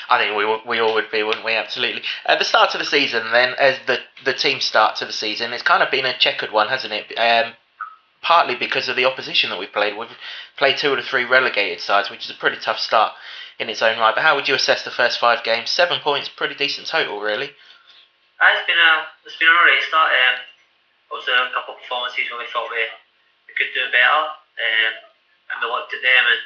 I 0.09 0.17
think 0.19 0.37
we 0.37 0.45
we 0.69 0.79
all 0.79 0.93
would 0.93 1.11
be, 1.11 1.23
wouldn't 1.23 1.45
we? 1.45 1.53
Absolutely. 1.53 2.03
At 2.25 2.39
the 2.39 2.45
start 2.45 2.73
of 2.73 2.79
the 2.79 2.85
season, 2.85 3.31
then, 3.31 3.53
as 3.57 3.77
the 3.85 3.99
the 4.25 4.33
team 4.33 4.61
start 4.61 4.97
to 4.97 5.05
the 5.05 5.13
season, 5.13 5.53
it's 5.53 5.63
kind 5.63 5.83
of 5.83 5.91
been 5.91 6.05
a 6.05 6.17
checkered 6.17 6.51
one, 6.51 6.69
hasn't 6.69 6.93
it? 6.93 7.13
Um, 7.17 7.53
partly 8.23 8.55
because 8.55 8.87
of 8.87 8.95
the 8.95 9.05
opposition 9.05 9.51
that 9.51 9.59
we've 9.59 9.71
played. 9.71 9.97
We've 9.97 10.09
played 10.57 10.77
two 10.77 10.91
of 10.91 10.97
the 10.97 11.03
three 11.03 11.25
relegated 11.25 11.79
sides, 11.79 12.09
which 12.09 12.25
is 12.25 12.31
a 12.31 12.39
pretty 12.39 12.57
tough 12.57 12.79
start 12.79 13.13
in 13.59 13.69
its 13.69 13.83
own 13.83 13.99
right. 13.99 14.15
But 14.15 14.23
how 14.23 14.35
would 14.35 14.47
you 14.47 14.55
assess 14.55 14.83
the 14.83 14.91
first 14.91 15.19
five 15.19 15.43
games? 15.43 15.69
Seven 15.69 15.99
points, 15.99 16.29
pretty 16.29 16.55
decent 16.55 16.87
total, 16.87 17.19
really. 17.19 17.51
Uh, 18.41 18.49
it's 18.57 18.65
been 18.65 18.79
a 18.79 18.93
it's 19.27 19.37
been 19.37 19.47
a 19.47 19.53
alright 19.53 19.83
start. 19.83 20.09
Um, 20.09 20.35
also 21.13 21.31
a 21.31 21.53
couple 21.53 21.77
of 21.77 21.79
performances 21.85 22.25
where 22.33 22.41
we 22.41 22.49
thought 22.49 22.71
we, 22.73 22.81
we 23.45 23.53
could 23.53 23.69
do 23.77 23.85
better, 23.93 24.33
um, 24.33 24.93
and 25.53 25.55
we 25.61 25.69
looked 25.69 25.93
at 25.93 26.01
them 26.01 26.23
and 26.25 26.41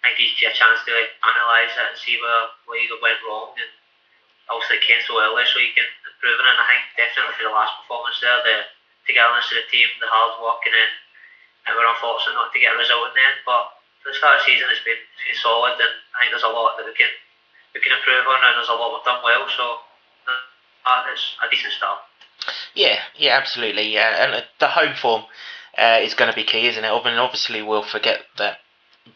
I 0.00 0.14
think 0.16 0.24
gives 0.24 0.40
you 0.40 0.48
a 0.48 0.56
chance 0.56 0.80
to 0.86 0.90
like, 0.94 1.12
analyse 1.20 1.76
it 1.76 1.88
and 1.92 1.98
see 2.00 2.16
where 2.16 2.48
where 2.64 2.80
you 2.80 2.88
went 3.02 3.20
wrong 3.26 3.52
and 3.58 3.70
obviously 4.48 4.80
came 4.80 5.02
so 5.04 5.20
early 5.20 5.44
so 5.44 5.60
you 5.60 5.76
can 5.76 5.84
improve 5.84 6.40
it 6.40 6.48
and 6.48 6.56
I 6.56 6.64
think 6.64 6.82
definitely 6.96 7.36
for 7.36 7.44
the 7.50 7.52
last 7.52 7.76
performance 7.84 8.16
there 8.24 8.40
the 8.40 8.58
togetherness 9.04 9.50
of 9.52 9.60
the 9.60 9.66
team, 9.68 9.88
the 10.00 10.08
hard 10.08 10.40
work 10.40 10.62
and 10.64 10.72
then 10.72 10.90
and 11.68 11.76
we're 11.76 11.88
unfortunate 11.88 12.34
not 12.34 12.50
to 12.50 12.58
get 12.58 12.72
a 12.72 12.78
result 12.80 13.12
in 13.12 13.14
the 13.14 13.24
end 13.24 13.38
but 13.44 13.76
for 14.00 14.10
the 14.10 14.16
start 14.16 14.40
of 14.40 14.42
the 14.42 14.48
season 14.48 14.66
it's 14.72 14.82
been, 14.82 14.96
it's 14.96 15.26
been 15.28 15.40
solid 15.44 15.76
and 15.76 15.94
I 16.16 16.24
think 16.24 16.32
there's 16.32 16.48
a 16.48 16.50
lot 16.50 16.80
that 16.80 16.88
we 16.88 16.96
can 16.96 17.12
we 17.76 17.84
can 17.84 17.92
improve 17.92 18.24
on 18.24 18.40
and 18.40 18.56
there's 18.56 18.72
a 18.72 18.78
lot 18.78 18.96
we've 18.96 19.04
done 19.04 19.20
well 19.20 19.44
so 19.52 19.84
uh, 20.88 21.04
it's 21.12 21.36
a 21.44 21.50
decent 21.50 21.72
start. 21.72 21.98
Yeah, 22.74 22.98
yeah, 23.16 23.36
absolutely. 23.36 23.92
Yeah, 23.92 24.24
and 24.24 24.34
uh, 24.34 24.40
the 24.58 24.68
home 24.68 24.94
form 24.94 25.24
uh, 25.76 25.98
is 26.00 26.14
going 26.14 26.30
to 26.30 26.36
be 26.36 26.44
key, 26.44 26.66
isn't 26.66 26.84
it? 26.84 27.04
Mean, 27.04 27.18
obviously, 27.18 27.62
we'll 27.62 27.82
forget 27.82 28.22
that 28.38 28.58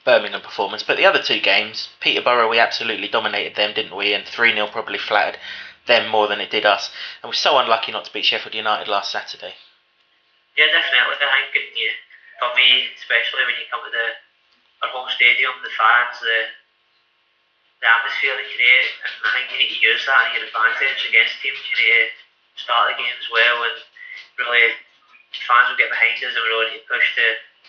Birmingham 0.04 0.40
performance, 0.40 0.82
but 0.82 0.96
the 0.96 1.06
other 1.06 1.22
two 1.22 1.40
games, 1.40 1.88
Peterborough, 2.00 2.50
we 2.50 2.58
absolutely 2.58 3.08
dominated 3.08 3.56
them, 3.56 3.74
didn't 3.74 3.96
we? 3.96 4.14
And 4.14 4.26
3 4.26 4.52
0 4.52 4.66
probably 4.68 4.98
flattered 4.98 5.38
them 5.86 6.10
more 6.10 6.28
than 6.28 6.40
it 6.40 6.50
did 6.50 6.66
us. 6.66 6.90
And 7.22 7.30
we're 7.30 7.34
so 7.34 7.58
unlucky 7.58 7.92
not 7.92 8.04
to 8.04 8.12
beat 8.12 8.24
Sheffield 8.24 8.54
United 8.54 8.88
last 8.88 9.10
Saturday. 9.10 9.54
Yeah, 10.56 10.66
definitely. 10.66 11.16
I 11.20 11.48
think 11.52 11.76
you, 11.76 11.90
for 12.42 12.50
me, 12.58 12.90
especially 12.98 13.46
when 13.46 13.54
you 13.54 13.70
come 13.70 13.86
to 13.86 13.92
the 13.94 14.18
our 14.82 14.90
home 14.90 15.06
stadium, 15.14 15.54
the 15.62 15.70
fans, 15.78 16.18
the 16.18 16.50
the 17.78 17.86
atmosphere 17.86 18.34
they 18.34 18.50
create, 18.50 18.90
and 19.06 19.14
I 19.26 19.30
think 19.34 19.46
you 19.54 19.58
need 19.62 19.74
to 19.74 19.82
use 19.82 20.02
that 20.06 20.30
in 20.30 20.38
your 20.38 20.46
advantage 20.46 21.02
against 21.06 21.38
teams. 21.38 21.58
You 21.70 21.78
need 21.78 22.10
to 22.10 22.62
start 22.62 22.90
the 22.90 22.98
games 22.98 23.26
well, 23.30 23.62
and 23.62 23.78
really 24.38 24.74
fans 25.46 25.70
will 25.70 25.78
get 25.78 25.90
behind 25.90 26.18
us, 26.22 26.34
and 26.34 26.42
we 26.42 26.50
really 26.50 26.78
to 26.78 26.86
push 26.86 27.06
to, 27.18 27.26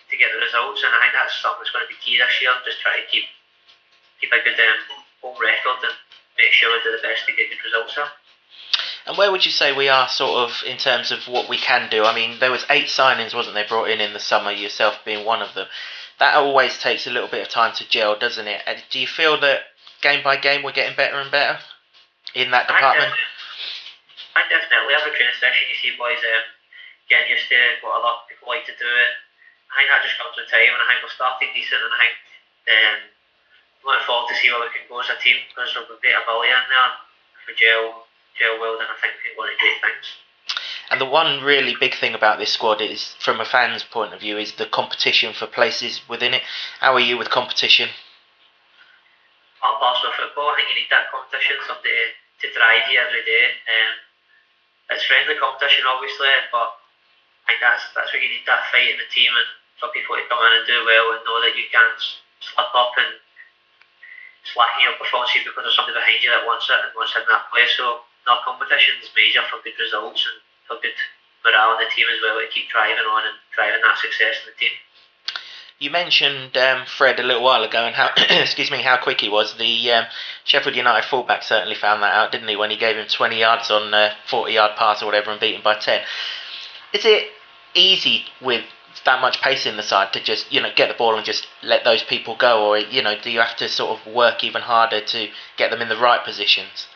to 0.10 0.16
get 0.18 0.34
the 0.34 0.42
results. 0.42 0.86
And 0.86 0.94
I 0.94 1.06
think 1.06 1.18
that's 1.18 1.38
something 1.38 1.66
that's 1.66 1.74
going 1.74 1.86
to 1.86 1.94
be 1.94 1.98
key 2.02 2.22
this 2.22 2.42
year. 2.42 2.54
Just 2.66 2.82
try 2.82 2.98
to 2.98 3.06
keep 3.10 3.26
keep 4.22 4.34
a 4.34 4.42
good 4.42 4.58
um, 4.58 5.02
home 5.22 5.38
record 5.38 5.82
and 5.82 5.98
make 6.38 6.54
sure 6.54 6.70
we 6.74 6.82
do 6.86 6.94
the 6.94 7.02
best 7.02 7.26
to 7.26 7.34
get 7.34 7.50
good 7.50 7.66
results 7.66 7.98
there. 7.98 8.10
And 9.06 9.18
where 9.18 9.32
would 9.32 9.46
you 9.46 9.52
say 9.52 9.76
we 9.76 9.90
are, 9.90 10.08
sort 10.08 10.48
of, 10.48 10.64
in 10.66 10.78
terms 10.78 11.12
of 11.12 11.28
what 11.28 11.50
we 11.50 11.58
can 11.58 11.90
do? 11.90 12.04
I 12.04 12.16
mean, 12.16 12.40
there 12.40 12.52
was 12.52 12.66
eight 12.70 12.88
signings, 12.88 13.36
wasn't 13.36 13.56
there, 13.56 13.68
brought 13.68 13.90
in 13.90 14.00
in 14.00 14.14
the 14.14 14.20
summer, 14.20 14.52
yourself 14.52 14.96
being 15.04 15.26
one 15.26 15.42
of 15.42 15.54
them. 15.54 15.68
That 16.20 16.36
always 16.36 16.78
takes 16.78 17.06
a 17.06 17.12
little 17.12 17.28
bit 17.28 17.42
of 17.42 17.50
time 17.50 17.76
to 17.76 17.90
gel, 17.90 18.18
doesn't 18.18 18.48
it? 18.48 18.62
Do 18.92 19.00
you 19.00 19.08
feel 19.08 19.40
that 19.42 19.68
game 20.02 20.24
by 20.24 20.38
game 20.38 20.64
we're 20.64 20.72
getting 20.72 20.96
better 20.96 21.20
and 21.20 21.32
better 21.32 21.60
in 22.34 22.52
that 22.52 22.68
department? 22.68 23.12
I 24.36 24.48
definitely, 24.48 24.72
definitely 24.72 24.96
every 24.96 25.14
training 25.20 25.38
session 25.38 25.68
you 25.68 25.78
see 25.78 25.94
boys 26.00 26.24
um, 26.24 26.46
getting 27.10 27.28
used 27.28 27.50
to 27.52 27.60
what 27.84 28.00
a 28.00 28.02
lot 28.02 28.24
of 28.24 28.30
people 28.32 28.48
like 28.48 28.66
to 28.66 28.76
do. 28.80 28.88
It. 28.88 29.12
I 29.68 29.84
think 29.84 29.90
that 29.92 30.06
just 30.06 30.16
comes 30.16 30.38
with 30.38 30.48
time, 30.48 30.72
and 30.72 30.80
I 30.80 30.86
think 30.88 31.04
we've 31.04 31.18
started 31.18 31.52
decent, 31.52 31.82
and 31.82 31.92
I 31.92 32.00
think 32.02 32.16
um, 32.72 33.00
I'm 33.04 33.86
looking 33.90 34.08
forward 34.08 34.30
to 34.32 34.36
see 34.38 34.48
where 34.48 34.64
we 34.64 34.72
can 34.72 34.88
go 34.88 35.02
as 35.02 35.12
a 35.12 35.18
team 35.20 35.44
because 35.50 35.76
there'll 35.76 35.92
be 35.92 36.00
great 36.00 36.16
ability 36.16 36.56
in 36.56 36.66
there. 36.72 36.92
If 37.42 37.44
we 37.50 37.54
gel, 37.58 38.03
gel 38.40 38.60
well, 38.60 38.78
then 38.78 38.88
I 38.88 39.00
think 39.02 39.14
we 39.18 39.30
can 39.30 39.38
go 39.38 39.44
great 39.44 39.82
things. 39.82 40.08
And 40.92 41.02
the 41.02 41.06
one 41.06 41.44
really 41.44 41.76
big 41.80 41.96
thing 41.96 42.14
about 42.14 42.38
this 42.38 42.54
squad 42.54 42.82
is, 42.82 43.16
from 43.20 43.40
a 43.40 43.46
fan's 43.46 43.84
point 43.84 44.14
of 44.14 44.20
view, 44.20 44.38
is 44.38 44.54
the 44.54 44.66
competition 44.66 45.34
for 45.34 45.48
places 45.48 46.02
within 46.08 46.34
it. 46.34 46.44
How 46.80 46.94
are 46.94 47.00
you 47.00 47.18
with 47.18 47.30
competition? 47.30 47.90
parcel 49.84 50.08
of 50.08 50.16
football. 50.16 50.56
I 50.56 50.56
think 50.56 50.72
you 50.72 50.80
need 50.80 50.92
that 50.96 51.12
competition, 51.12 51.60
somebody 51.68 51.92
to 51.92 52.48
drive 52.56 52.88
you 52.88 53.04
every 53.04 53.20
day. 53.28 53.52
Um, 53.68 53.92
it's 54.96 55.04
friendly 55.04 55.36
competition, 55.36 55.84
obviously, 55.84 56.32
but 56.56 56.80
I 57.44 57.52
think 57.52 57.60
that's 57.60 57.84
that's 57.92 58.16
what 58.16 58.24
you 58.24 58.32
need 58.32 58.48
that 58.48 58.72
fight 58.72 58.96
in 58.96 59.00
the 59.00 59.10
team 59.12 59.32
and 59.36 59.50
for 59.80 59.92
people 59.92 60.16
to 60.16 60.24
come 60.32 60.40
in 60.40 60.56
and 60.56 60.64
do 60.64 60.88
well 60.88 61.12
and 61.12 61.22
know 61.28 61.44
that 61.44 61.60
you 61.60 61.68
can't 61.68 62.00
slip 62.40 62.72
up 62.72 62.96
and 62.96 63.20
slacken 64.48 64.88
your 64.88 64.96
performance 64.96 65.36
because 65.36 65.64
there's 65.64 65.76
somebody 65.76 66.00
behind 66.00 66.24
you 66.24 66.32
that 66.32 66.48
wants 66.48 66.68
it 66.72 66.80
and 66.80 66.96
wants 66.96 67.16
in 67.16 67.28
that 67.28 67.52
place. 67.52 67.72
So 67.76 68.08
no 68.28 68.40
competition 68.46 68.96
is 69.02 69.10
major 69.16 69.42
for 69.50 69.60
good 69.64 69.78
results 69.80 70.24
and 70.26 70.40
for 70.68 70.82
good 70.82 70.96
morale 71.44 71.76
in 71.76 71.84
the 71.84 71.92
team 71.92 72.08
as 72.08 72.20
well 72.24 72.40
to 72.40 72.48
keep 72.48 72.70
driving 72.70 73.04
on 73.04 73.28
and 73.28 73.38
driving 73.56 73.82
that 73.84 73.98
success 74.00 74.40
in 74.44 74.52
the 74.52 74.58
team. 74.60 74.76
You 75.80 75.90
mentioned 75.92 76.56
um, 76.56 76.86
Fred 76.86 77.20
a 77.20 77.24
little 77.24 77.44
while 77.44 77.64
ago 77.64 77.86
and 77.86 77.96
how 77.96 78.12
excuse 78.42 78.72
me 78.72 78.82
how 78.82 78.98
quick 78.98 79.20
he 79.20 79.30
was. 79.30 79.58
The 79.58 79.92
um, 79.92 80.06
Sheffield 80.46 80.76
United 80.76 81.08
fullback 81.08 81.44
certainly 81.44 81.76
found 81.76 82.02
that 82.04 82.14
out, 82.14 82.32
didn't 82.32 82.48
he? 82.48 82.56
When 82.56 82.72
he 82.72 82.78
gave 82.78 82.96
him 82.96 83.08
20 83.08 83.38
yards 83.38 83.70
on 83.70 83.94
a 83.94 84.16
40 84.30 84.54
yard 84.54 84.78
pass 84.78 85.04
or 85.04 85.08
whatever 85.08 85.32
and 85.32 85.40
beat 85.40 85.56
him 85.56 85.64
by 85.64 85.76
10. 85.76 86.02
Is 86.94 87.06
it 87.06 87.28
easy 87.74 88.26
with 88.40 88.64
that 89.06 89.20
much 89.22 89.42
pace 89.42 89.66
in 89.66 89.76
the 89.76 89.84
side 89.84 90.14
to 90.14 90.24
just 90.24 90.52
you 90.52 90.62
know 90.62 90.70
get 90.76 90.88
the 90.88 90.94
ball 90.94 91.16
and 91.16 91.26
just 91.26 91.48
let 91.64 91.84
those 91.84 92.04
people 92.04 92.36
go, 92.38 92.70
or 92.70 92.78
you 92.78 93.02
know 93.02 93.16
do 93.22 93.30
you 93.30 93.40
have 93.40 93.58
to 93.58 93.68
sort 93.68 94.00
of 94.00 94.14
work 94.14 94.44
even 94.44 94.62
harder 94.62 95.02
to 95.02 95.28
get 95.58 95.72
them 95.72 95.82
in 95.82 95.90
the 95.90 95.98
right 95.98 96.24
positions? 96.24 96.88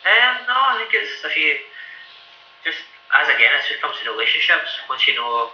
Um, 0.00 0.34
no, 0.48 0.56
I 0.56 0.80
think 0.80 0.96
it's 0.96 1.12
if 1.20 1.36
you 1.36 1.60
just 2.64 2.80
as 3.12 3.28
again, 3.28 3.52
it 3.52 3.66
just 3.66 3.82
comes 3.82 3.98
to 4.00 4.08
relationships. 4.08 4.70
Once 4.88 5.04
you 5.04 5.12
know 5.18 5.50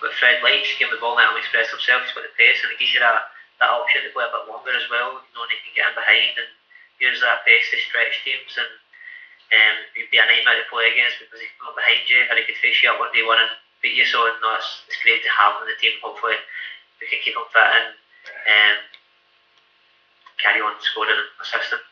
what 0.00 0.14
Fred 0.16 0.40
likes, 0.40 0.72
give 0.78 0.88
him 0.88 0.94
the 0.94 1.02
ball, 1.02 1.18
let 1.18 1.28
him 1.28 1.40
express 1.40 1.68
himself. 1.68 2.06
He's 2.06 2.14
got 2.14 2.24
the 2.24 2.32
pace, 2.38 2.62
and 2.62 2.70
it 2.70 2.78
gives 2.78 2.94
you 2.94 3.02
that, 3.02 3.34
that 3.58 3.72
option 3.72 4.06
to 4.06 4.14
play 4.14 4.24
a 4.24 4.32
bit 4.32 4.46
longer 4.46 4.72
as 4.72 4.86
well. 4.88 5.20
You 5.20 5.32
know, 5.34 5.44
and 5.44 5.52
he 5.52 5.58
can 5.60 5.74
get 5.74 5.90
in 5.90 5.96
behind 5.98 6.32
and 6.38 6.50
use 7.02 7.18
that 7.20 7.42
pace 7.42 7.66
to 7.74 7.76
stretch 7.82 8.22
teams. 8.22 8.54
And 8.56 8.72
um, 9.52 9.76
you'd 9.98 10.12
be 10.14 10.22
a 10.22 10.24
nightmare 10.24 10.60
to 10.60 10.66
play 10.70 10.94
against 10.94 11.20
because 11.20 11.42
he 11.42 11.50
can 11.50 11.60
go 11.60 11.76
behind 11.76 12.06
you, 12.06 12.24
or 12.30 12.38
he 12.38 12.46
could 12.46 12.60
face 12.62 12.78
you 12.80 12.88
up 12.88 13.02
one 13.02 13.12
day 13.12 13.26
one 13.26 13.42
and 13.42 13.52
beat 13.82 13.98
you. 13.98 14.06
So 14.06 14.22
no, 14.22 14.48
it's, 14.56 14.86
it's 14.88 15.00
great 15.02 15.20
to 15.26 15.32
have 15.34 15.60
in 15.60 15.68
the 15.68 15.76
team. 15.82 15.98
Hopefully, 16.00 16.38
we 17.02 17.10
can 17.10 17.20
keep 17.20 17.34
him 17.34 17.44
fit 17.50 17.68
and 17.68 17.90
um, 18.48 18.78
carry 20.38 20.62
on 20.62 20.78
scoring 20.80 21.12
and 21.12 21.26
assisting. 21.42 21.82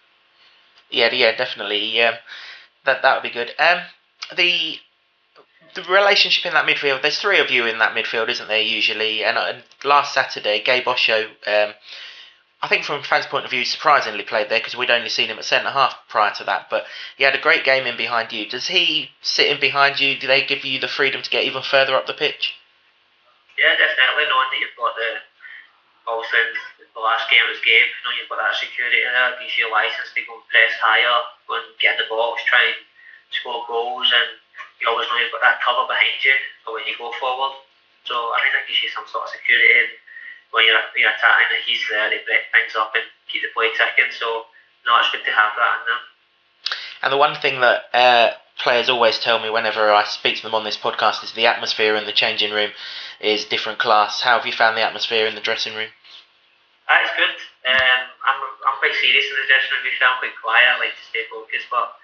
Yeah, 0.92 1.12
yeah, 1.12 1.34
definitely. 1.36 2.00
Um, 2.02 2.14
that 2.84 3.02
that 3.02 3.14
would 3.14 3.22
be 3.22 3.34
good. 3.34 3.52
Um, 3.58 3.80
the 4.36 4.76
the 5.74 5.82
relationship 5.84 6.44
in 6.44 6.52
that 6.52 6.66
midfield. 6.66 7.00
There's 7.00 7.18
three 7.18 7.40
of 7.40 7.50
you 7.50 7.66
in 7.66 7.78
that 7.78 7.94
midfield, 7.96 8.28
isn't 8.28 8.46
there? 8.48 8.60
Usually, 8.60 9.24
and, 9.24 9.38
uh, 9.38 9.54
last 9.84 10.12
Saturday, 10.12 10.62
Gabe 10.62 10.86
Osho, 10.86 11.30
um, 11.46 11.72
I 12.60 12.68
think 12.68 12.84
from 12.84 13.00
a 13.00 13.02
fan's 13.02 13.26
point 13.26 13.46
of 13.46 13.50
view, 13.50 13.64
surprisingly 13.64 14.22
played 14.22 14.50
there 14.50 14.58
because 14.60 14.76
we'd 14.76 14.90
only 14.90 15.08
seen 15.08 15.28
him 15.28 15.38
at 15.38 15.46
centre 15.46 15.70
half 15.70 15.96
prior 16.08 16.32
to 16.34 16.44
that. 16.44 16.68
But 16.68 16.84
he 17.16 17.24
had 17.24 17.34
a 17.34 17.40
great 17.40 17.64
game 17.64 17.86
in 17.86 17.96
behind 17.96 18.32
you. 18.32 18.46
Does 18.48 18.68
he 18.68 19.10
sit 19.22 19.48
in 19.48 19.58
behind 19.58 19.98
you? 19.98 20.18
Do 20.18 20.26
they 20.26 20.44
give 20.44 20.64
you 20.64 20.78
the 20.78 20.88
freedom 20.88 21.22
to 21.22 21.30
get 21.30 21.44
even 21.44 21.62
further 21.62 21.96
up 21.96 22.06
the 22.06 22.12
pitch? 22.12 22.52
Yeah, 23.58 23.72
definitely. 23.72 24.24
Knowing 24.28 24.48
that 24.52 24.60
you've 24.60 24.76
got 24.76 24.94
the 24.94 25.10
also 26.06 26.36
in 26.36 26.88
the 26.92 27.02
last 27.02 27.30
game 27.30 27.44
was 27.46 27.60
You 27.62 27.86
know, 28.04 28.12
you've 28.18 28.28
got 28.28 28.42
that 28.42 28.58
security 28.58 29.02
there 29.02 29.38
gives 29.38 29.54
you 29.56 29.68
a 29.68 29.72
license 29.72 30.10
to 30.12 30.20
go 30.26 30.38
and 30.38 30.46
press 30.50 30.74
higher, 30.82 31.18
go 31.46 31.58
and 31.58 31.68
get 31.78 31.96
in 31.96 32.04
the 32.04 32.08
box, 32.10 32.42
try 32.44 32.74
and 32.74 32.80
score 33.30 33.64
goals 33.64 34.10
and 34.12 34.38
you 34.82 34.90
always 34.90 35.06
know 35.08 35.18
you've 35.22 35.30
got 35.30 35.46
that 35.46 35.62
cover 35.62 35.86
behind 35.86 36.18
you 36.26 36.34
for 36.66 36.74
when 36.74 36.84
you 36.84 36.98
go 36.98 37.14
forward. 37.22 37.54
So 38.02 38.34
I 38.34 38.42
think 38.42 38.52
that 38.58 38.66
gives 38.66 38.82
you 38.82 38.90
some 38.90 39.06
sort 39.06 39.30
of 39.30 39.34
security. 39.34 39.86
And 39.86 39.90
when 40.50 40.66
you're, 40.66 40.82
you're 40.98 41.14
attacking, 41.14 41.54
that 41.54 41.62
he's 41.62 41.80
there 41.86 42.10
to 42.10 42.18
break 42.26 42.50
things 42.50 42.74
up 42.74 42.90
and 42.98 43.06
keep 43.30 43.46
the 43.46 43.54
play 43.54 43.70
ticking. 43.78 44.10
So 44.10 44.50
no, 44.82 44.98
it's 44.98 45.14
good 45.14 45.22
to 45.22 45.32
have 45.32 45.54
that 45.54 45.72
in 45.78 45.82
them. 45.86 46.02
And 47.06 47.10
the 47.14 47.20
one 47.20 47.38
thing 47.38 47.62
that 47.62 47.86
uh, 47.94 48.34
players 48.58 48.88
always 48.88 49.18
tell 49.18 49.38
me 49.38 49.50
whenever 49.50 49.90
I 49.92 50.04
speak 50.04 50.36
to 50.36 50.42
them 50.42 50.54
on 50.54 50.64
this 50.64 50.76
podcast 50.76 51.24
is 51.24 51.32
the 51.32 51.46
atmosphere 51.46 51.96
in 51.96 52.06
the 52.06 52.12
changing 52.12 52.52
room 52.52 52.70
is 53.20 53.44
different 53.44 53.78
class. 53.78 54.20
How 54.20 54.38
have 54.38 54.46
you 54.46 54.52
found 54.52 54.76
the 54.76 54.82
atmosphere 54.84 55.26
in 55.26 55.34
the 55.34 55.40
dressing 55.44 55.74
room? 55.74 55.90
Uh, 56.88 56.98
it's 57.02 57.14
good. 57.16 57.34
Um, 57.62 58.02
I'm, 58.26 58.40
I'm 58.66 58.76
quite 58.82 58.94
serious 58.98 59.26
in 59.30 59.38
the 59.38 59.48
dressing 59.48 59.70
room. 59.72 59.86
We 59.86 59.94
feel 59.94 60.18
quite 60.18 60.36
quiet. 60.42 60.66
I 60.66 60.78
like 60.82 60.94
to 60.98 61.06
stay 61.08 61.24
focused, 61.30 61.70
but 61.70 61.94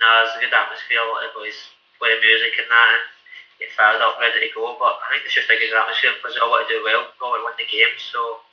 no, 0.00 0.06
it's 0.24 0.36
a 0.36 0.40
good 0.44 0.54
atmosphere. 0.54 1.00
A 1.00 1.08
lot 1.08 1.24
of 1.24 1.34
boys 1.34 1.56
play 1.96 2.14
music 2.20 2.54
and 2.60 2.68
that 2.70 2.88
and 2.94 3.04
get 3.58 3.74
fired 3.74 4.04
up, 4.04 4.20
ready 4.20 4.44
to 4.44 4.50
go. 4.54 4.76
But 4.78 5.00
I 5.02 5.16
think 5.16 5.26
it's 5.26 5.34
just 5.34 5.50
a 5.50 5.56
good 5.56 5.72
atmosphere 5.74 6.14
because 6.20 6.36
they 6.36 6.42
all 6.44 6.52
want 6.52 6.68
to 6.68 6.72
do 6.72 6.84
well, 6.84 7.08
they 7.08 7.20
all 7.24 7.34
want 7.34 7.42
to 7.42 7.48
win 7.48 7.58
the 7.58 7.68
game. 7.68 7.96
So 7.98 8.44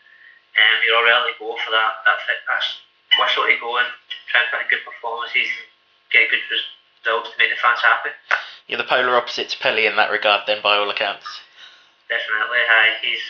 um, 0.55 0.77
you're 0.83 0.97
all 0.97 1.05
ready 1.05 1.35
to 1.35 1.37
go 1.37 1.53
for 1.59 1.71
that, 1.75 2.01
that 2.07 2.23
fit, 2.25 2.41
that's 2.47 2.81
whistle 3.19 3.47
to 3.47 3.55
go 3.59 3.79
and 3.79 3.91
try 4.31 4.43
and 4.43 4.49
put 4.51 4.63
in 4.63 4.71
good 4.71 4.83
performances 4.83 5.47
and 5.47 5.67
get 6.11 6.31
good 6.31 6.43
to 7.05 7.37
make 7.37 7.53
the 7.53 7.61
fans 7.61 7.81
happy. 7.85 8.09
You're 8.67 8.81
the 8.81 8.89
polar 8.89 9.15
opposite 9.15 9.49
to 9.53 9.57
Pelly 9.61 9.85
in 9.85 9.95
that 9.95 10.09
regard, 10.09 10.49
then, 10.49 10.61
by 10.61 10.77
all 10.77 10.89
accounts. 10.89 11.25
Definitely, 12.09 12.65
hi. 12.65 12.97
He's 13.01 13.21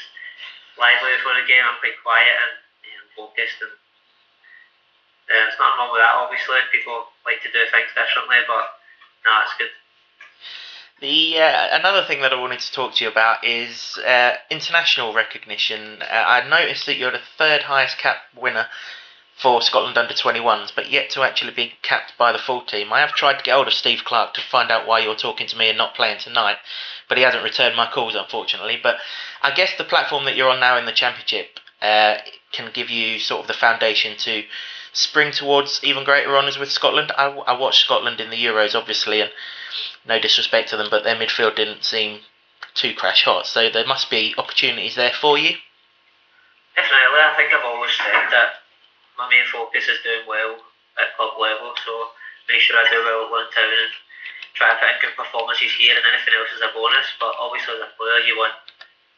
lively 0.79 1.12
before 1.20 1.36
the 1.36 1.48
game. 1.48 1.63
I'm 1.63 1.79
quite 1.84 2.00
quiet 2.03 2.36
and 2.39 2.53
you 2.88 2.96
know, 2.96 3.05
focused, 3.15 3.60
and 3.60 3.72
uh, 3.72 5.32
there's 5.32 5.60
nothing 5.60 5.75
wrong 5.79 5.91
with 5.91 6.00
that. 6.00 6.15
Obviously, 6.15 6.60
people 6.72 7.12
like 7.27 7.44
to 7.44 7.51
do 7.51 7.67
things 7.67 7.91
differently, 7.91 8.39
but 8.48 8.79
no, 9.27 9.32
it's 9.44 9.55
good. 9.60 9.74
The 11.03 11.39
uh, 11.44 11.75
another 11.75 12.08
thing 12.08 12.22
that 12.22 12.32
I 12.32 12.39
wanted 12.39 12.63
to 12.63 12.72
talk 12.72 12.96
to 12.96 13.03
you 13.03 13.12
about 13.12 13.44
is 13.44 14.00
uh, 14.00 14.39
international 14.50 15.13
recognition. 15.13 16.00
Uh, 16.01 16.08
I 16.08 16.48
noticed 16.48 16.86
that 16.86 16.96
you're 16.96 17.12
the 17.12 17.27
third 17.38 17.63
highest 17.63 17.98
cap 17.98 18.24
winner 18.36 18.67
for 19.38 19.62
Scotland 19.62 19.98
under 19.98 20.13
21s, 20.13 20.72
but 20.74 20.89
yet 20.89 21.10
to 21.10 21.22
actually 21.22 21.51
be 21.51 21.74
capped 21.82 22.18
by 22.18 22.32
the 22.32 22.39
full 22.39 22.62
team. 22.62 22.94
I 22.94 23.01
have 23.01 23.12
tried 23.12 23.38
to 23.38 23.44
get 23.44 23.54
hold 23.54 23.68
of 23.68 23.74
Steve 23.74 24.06
Clarke 24.06 24.34
to 24.36 24.42
find 24.42 24.72
out 24.72 24.88
why 24.88 25.00
you're 25.00 25.15
talking 25.15 25.48
to 25.48 25.58
me 25.58 25.68
and 25.68 25.77
not 25.77 25.94
playing 25.94 26.20
tonight, 26.20 26.58
but 27.10 27.18
he 27.18 27.24
hasn't 27.24 27.44
returned 27.44 27.75
my 27.75 27.89
calls, 27.92 28.15
unfortunately. 28.15 28.80
But 28.82 28.96
I 29.42 29.51
guess 29.54 29.74
the 29.77 29.84
platform 29.84 30.24
that 30.25 30.38
you're 30.38 30.50
on 30.50 30.62
now 30.62 30.77
in 30.77 30.86
the 30.86 30.94
Championship 30.94 31.60
uh, 31.82 32.15
can 32.54 32.72
give 32.74 32.89
you 32.89 33.20
sort 33.20 33.42
of 33.42 33.48
the 33.48 33.54
foundation 33.54 34.18
to 34.20 34.44
spring 34.94 35.34
towards 35.34 35.82
even 35.84 36.06
greater 36.06 36.38
honours 36.38 36.58
with 36.58 36.72
Scotland. 36.72 37.12
I, 37.18 37.25
I 37.25 37.60
watched 37.60 37.84
Scotland 37.84 38.22
in 38.22 38.30
the 38.30 38.42
Euros, 38.42 38.74
obviously, 38.74 39.20
and 39.20 39.32
no 40.08 40.18
disrespect 40.18 40.70
to 40.70 40.77
them, 40.77 40.88
but 40.89 41.04
their 41.04 41.15
midfield 41.15 41.58
didn't 41.58 41.84
seem 41.84 42.22
too 42.74 42.94
crash 42.94 43.25
hot. 43.25 43.48
So 43.48 43.70
there 43.70 43.86
must 43.86 44.10
be 44.10 44.34
opportunities 44.38 44.96
there 44.96 45.12
for 45.12 45.38
you. 45.38 45.58
Definitely, 46.75 47.20
I 47.20 47.34
think 47.36 47.54
I've 47.54 47.65
always 47.65 47.92
said 47.98 48.32
that 48.32 48.65
my 49.18 49.28
main 49.32 49.48
focus 49.48 49.88
is 49.88 50.04
doing 50.04 50.28
well 50.28 50.60
at 51.00 51.16
club 51.16 51.36
level. 51.40 51.76
So 51.84 51.92
make 52.48 52.62
sure 52.64 52.76
I 52.76 52.88
do 52.88 53.04
well 53.04 53.28
at 53.28 53.32
one 53.32 53.50
Town 53.52 53.72
and 53.72 53.94
try 54.56 54.72
to 54.72 54.80
put 54.80 54.92
in 54.92 55.04
good 55.04 55.16
performances 55.20 55.76
here, 55.76 55.96
and 55.96 56.06
anything 56.08 56.36
else 56.36 56.52
is 56.56 56.64
a 56.64 56.72
bonus. 56.72 57.08
But 57.20 57.36
obviously, 57.40 57.76
as 57.80 57.88
a 57.88 57.92
player, 58.00 58.24
you 58.24 58.40
want. 58.40 58.56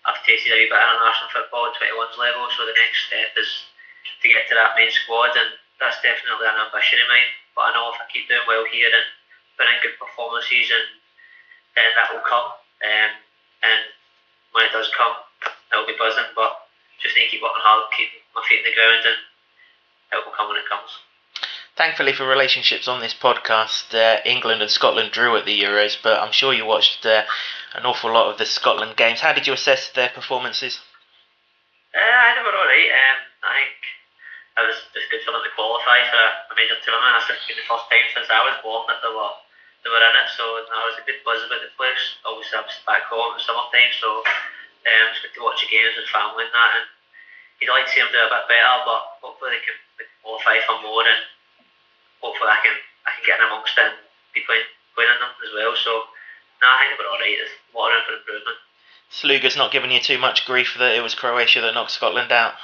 I've 0.08 0.24
tasted 0.24 0.56
a 0.56 0.58
wee 0.58 0.72
bit 0.72 0.80
of 0.80 0.88
international 0.88 1.36
football 1.36 1.68
at 1.68 1.76
21s 1.84 2.16
level, 2.16 2.48
so 2.56 2.64
the 2.64 2.80
next 2.80 3.12
step 3.12 3.36
is 3.36 3.52
to 4.24 4.32
get 4.32 4.48
to 4.48 4.56
that 4.56 4.80
main 4.80 4.88
squad, 4.88 5.36
and 5.36 5.52
that's 5.84 6.00
definitely 6.00 6.48
an 6.48 6.64
ambition 6.64 7.04
of 7.04 7.12
mine. 7.12 7.28
But 7.52 7.70
I 7.70 7.76
know 7.76 7.92
if 7.92 8.00
I 8.00 8.08
keep 8.08 8.32
doing 8.32 8.48
well 8.48 8.64
here 8.72 8.88
and 8.88 9.04
put 9.60 9.68
in 9.68 9.84
good 9.84 10.00
performances, 10.00 10.72
and 10.72 10.88
then 11.76 11.92
that 12.00 12.16
will 12.16 12.24
come. 12.24 12.56
Um, 12.88 13.12
and 13.68 13.82
when 14.56 14.64
it 14.64 14.72
does 14.72 14.88
come, 14.96 15.12
it'll 15.76 15.90
be 15.90 16.00
buzzing. 16.00 16.32
But 16.40 16.56
just 17.04 17.20
need 17.20 17.28
to 17.28 17.32
keep 17.36 17.44
working 17.44 17.68
hard, 17.68 17.92
keep 17.92 18.10
my 18.32 18.42
feet 18.48 18.64
in 18.64 18.70
the 18.72 18.78
ground, 18.80 19.04
and 19.04 19.20
it 20.12 20.22
will 20.24 20.34
come 20.36 20.50
when 20.50 20.58
it 20.58 20.70
comes. 20.70 20.92
Thankfully 21.78 22.14
for 22.14 22.26
relationships 22.26 22.88
on 22.88 23.02
this 23.02 23.14
podcast, 23.14 23.94
uh, 23.94 24.18
England 24.26 24.62
and 24.62 24.72
Scotland 24.72 25.12
drew 25.12 25.38
at 25.38 25.46
the 25.46 25.54
Euros, 25.54 25.96
but 26.02 26.18
I'm 26.18 26.32
sure 26.32 26.54
you 26.54 26.66
watched 26.66 27.06
uh, 27.06 27.24
an 27.76 27.86
awful 27.86 28.12
lot 28.12 28.32
of 28.32 28.38
the 28.42 28.46
Scotland 28.46 28.98
games. 28.98 29.22
How 29.22 29.34
did 29.34 29.46
you 29.46 29.54
assess 29.54 29.90
their 29.94 30.10
performances? 30.10 30.82
Uh, 31.94 32.02
I 32.02 32.34
think 32.34 32.46
were 32.46 32.58
alright. 32.58 32.92
Um, 32.94 33.20
I 33.46 33.54
think 33.62 33.78
it 34.58 34.66
was 34.66 34.82
just 34.90 35.10
good 35.14 35.22
for 35.22 35.38
them 35.38 35.46
to 35.46 35.54
qualify 35.54 36.02
for 36.10 36.26
a 36.50 36.54
major 36.58 36.82
tournament. 36.82 37.22
That's 37.30 37.46
the 37.46 37.62
first 37.70 37.86
time 37.94 38.10
since 38.10 38.30
I 38.30 38.42
was 38.42 38.58
born 38.66 38.90
that 38.90 39.06
they 39.06 39.14
were 39.14 39.34
they 39.86 39.94
were 39.94 40.02
in 40.02 40.18
it. 40.18 40.30
So 40.34 40.44
there 40.66 40.82
was 40.82 40.98
a 40.98 41.06
good 41.06 41.22
buzz 41.22 41.46
about 41.46 41.62
the 41.62 41.70
place. 41.78 42.18
Obviously, 42.26 42.58
I 42.58 42.66
was 42.66 42.82
back 42.90 43.06
home 43.06 43.34
in 43.34 43.40
the 43.40 43.46
summertime, 43.46 43.94
so 44.02 44.26
um, 44.26 45.06
it's 45.14 45.22
good 45.22 45.38
to 45.38 45.46
watch 45.46 45.62
the 45.62 45.70
games 45.70 45.94
with 45.94 46.10
family 46.10 46.50
and 46.50 46.54
that. 46.58 46.72
And 46.82 46.88
you'd 47.62 47.70
like 47.70 47.86
to 47.86 47.92
see 47.94 48.02
them 48.02 48.10
do 48.10 48.18
a 48.18 48.34
bit 48.34 48.50
better, 48.50 48.76
but 48.86 49.17
hopefully 49.28 49.60
they 49.60 49.64
can, 49.68 49.76
they 50.00 50.08
can 50.08 50.18
qualify 50.24 50.64
for 50.64 50.80
more, 50.80 51.04
and 51.04 51.24
hopefully 52.24 52.48
I 52.48 52.64
can 52.64 52.76
I 53.04 53.12
can 53.20 53.24
get 53.28 53.44
in 53.44 53.48
amongst 53.52 53.76
and 53.76 54.00
be 54.32 54.48
playing 54.48 54.68
playing 54.96 55.12
in 55.12 55.20
them 55.20 55.36
as 55.44 55.52
well. 55.52 55.76
So 55.76 56.08
no, 56.64 56.68
I 56.72 56.88
think 56.88 56.96
were 56.96 57.12
alright. 57.12 57.36
There's 57.36 57.52
a 57.52 57.76
lot 57.76 57.92
of 57.92 58.08
room 58.08 58.08
for 58.08 58.16
improvement. 58.16 58.60
Sluga's 59.12 59.60
not 59.60 59.72
giving 59.72 59.92
you 59.92 60.00
too 60.00 60.18
much 60.18 60.46
grief 60.48 60.76
that 60.80 60.96
it 60.96 61.04
was 61.04 61.16
Croatia 61.16 61.62
that 61.62 61.74
knocked 61.76 61.92
Scotland 61.92 62.32
out. 62.32 62.56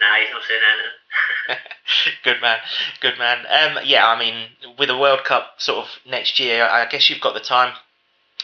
Nah, 0.00 0.18
he's 0.18 0.30
not 0.30 0.42
saying 0.42 0.60
anything. 0.62 1.62
good 2.24 2.40
man, 2.40 2.58
good 3.00 3.18
man. 3.18 3.46
Um, 3.46 3.82
yeah, 3.84 4.06
I 4.06 4.18
mean, 4.18 4.48
with 4.78 4.88
the 4.88 4.98
World 4.98 5.24
Cup 5.24 5.54
sort 5.58 5.86
of 5.86 5.90
next 6.06 6.38
year, 6.38 6.66
I 6.66 6.86
guess 6.86 7.08
you've 7.08 7.20
got 7.20 7.34
the 7.34 7.40
time 7.40 7.74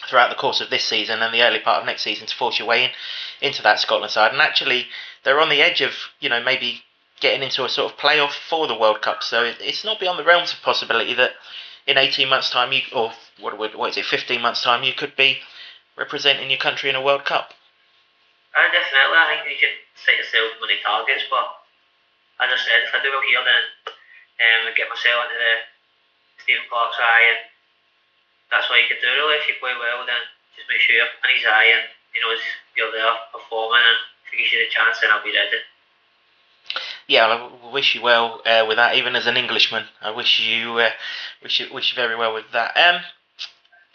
throughout 0.09 0.31
the 0.31 0.37
course 0.37 0.61
of 0.61 0.71
this 0.71 0.85
season 0.85 1.21
and 1.21 1.35
the 1.35 1.43
early 1.43 1.59
part 1.59 1.81
of 1.81 1.87
next 1.87 2.03
season 2.03 2.27
to 2.27 2.35
force 2.35 2.59
your 2.59 2.69
way 2.69 2.85
in 2.85 2.91
into 3.41 3.63
that 3.63 3.81
Scotland 3.81 4.13
side. 4.13 4.33
And 4.33 4.41
actually, 4.41 4.87
they're 5.25 5.41
on 5.41 5.49
the 5.49 5.63
edge 5.63 5.81
of 5.81 5.93
you 6.21 6.29
know 6.29 6.43
maybe 6.43 6.83
getting 7.21 7.43
into 7.43 7.65
a 7.65 7.69
sort 7.69 7.93
of 7.93 7.99
playoff 7.99 8.33
for 8.49 8.67
the 8.67 8.75
World 8.77 9.03
Cup. 9.03 9.23
So 9.23 9.45
it's 9.45 9.85
not 9.85 10.01
beyond 10.01 10.19
the 10.19 10.25
realms 10.25 10.53
of 10.53 10.63
possibility 10.63 11.15
that 11.15 11.33
in 11.87 11.97
18 11.97 12.29
months' 12.29 12.51
time, 12.51 12.73
you 12.73 12.81
or 12.93 13.13
what, 13.41 13.77
what 13.77 13.91
is 13.91 13.97
it, 13.97 14.05
15 14.05 14.41
months' 14.41 14.63
time, 14.63 14.83
you 14.83 14.93
could 14.93 15.17
be 15.17 15.39
representing 15.97 16.51
your 16.51 16.59
country 16.59 16.89
in 16.89 16.97
a 16.97 17.03
World 17.03 17.25
Cup. 17.25 17.53
Uh, 18.57 18.67
definitely, 18.73 19.15
I 19.15 19.27
think 19.31 19.53
you 19.53 19.61
can 19.61 19.77
set 19.95 20.19
yourself 20.19 20.59
many 20.59 20.81
targets, 20.83 21.23
but 21.31 21.47
as 22.41 22.51
I 22.51 22.59
said, 22.59 22.89
if 22.89 22.93
I 22.97 22.99
do 23.05 23.13
well 23.13 23.23
here, 23.23 23.45
then 23.45 23.65
um, 24.41 24.75
get 24.75 24.91
myself 24.91 25.29
into 25.29 25.39
the 25.39 25.55
Stephen 26.43 26.67
Clarke's 26.67 26.99
eye, 26.99 27.37
and 27.37 27.41
that's 28.49 28.67
what 28.67 28.81
you 28.81 28.89
can 28.91 28.99
do 28.99 29.13
really. 29.13 29.39
If 29.39 29.47
you 29.47 29.61
play 29.61 29.77
well, 29.77 30.03
then 30.09 30.19
just 30.57 30.67
make 30.67 30.83
sure 30.83 30.97
you're 30.97 31.07
in 31.07 31.31
his 31.37 31.47
eye 31.47 31.71
and 31.79 31.87
you 32.17 32.21
know 32.25 32.33
you're 32.75 32.91
there 32.91 33.15
performing, 33.31 33.85
and 33.85 34.01
if 34.27 34.35
he 34.35 34.43
gives 34.43 34.51
you 34.51 34.65
the 34.65 34.73
chance, 34.73 34.99
then 34.99 35.13
I'll 35.13 35.23
be 35.23 35.31
ready. 35.31 35.63
Yeah, 37.11 37.27
I 37.27 37.73
wish 37.75 37.97
you 37.97 38.03
well 38.03 38.41
uh, 38.47 38.65
with 38.69 38.77
that. 38.79 38.95
Even 38.95 39.17
as 39.17 39.27
an 39.27 39.37
Englishman, 39.37 39.83
I 40.01 40.15
wish 40.15 40.39
you 40.39 40.79
uh, 40.79 40.95
wish 41.43 41.59
you 41.59 41.67
wish 41.75 41.91
you 41.91 41.97
very 41.97 42.15
well 42.15 42.33
with 42.33 42.47
that. 42.53 42.71
Um, 42.79 43.03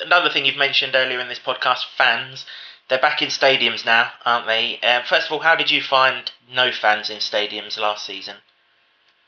another 0.04 0.30
thing 0.30 0.44
you've 0.44 0.60
mentioned 0.60 0.96
earlier 1.00 1.22
in 1.22 1.30
this 1.30 1.40
podcast, 1.40 1.88
fans. 1.96 2.46
They're 2.90 3.00
back 3.00 3.22
in 3.22 3.30
stadiums 3.30 3.86
now, 3.86 4.12
aren't 4.26 4.48
they? 4.48 4.84
Um, 4.84 5.08
first 5.08 5.28
of 5.28 5.32
all, 5.32 5.40
how 5.40 5.56
did 5.56 5.72
you 5.72 5.82
find 5.82 6.30
no 6.52 6.74
fans 6.74 7.10
in 7.10 7.24
stadiums 7.24 7.80
last 7.80 8.06
season? 8.06 8.36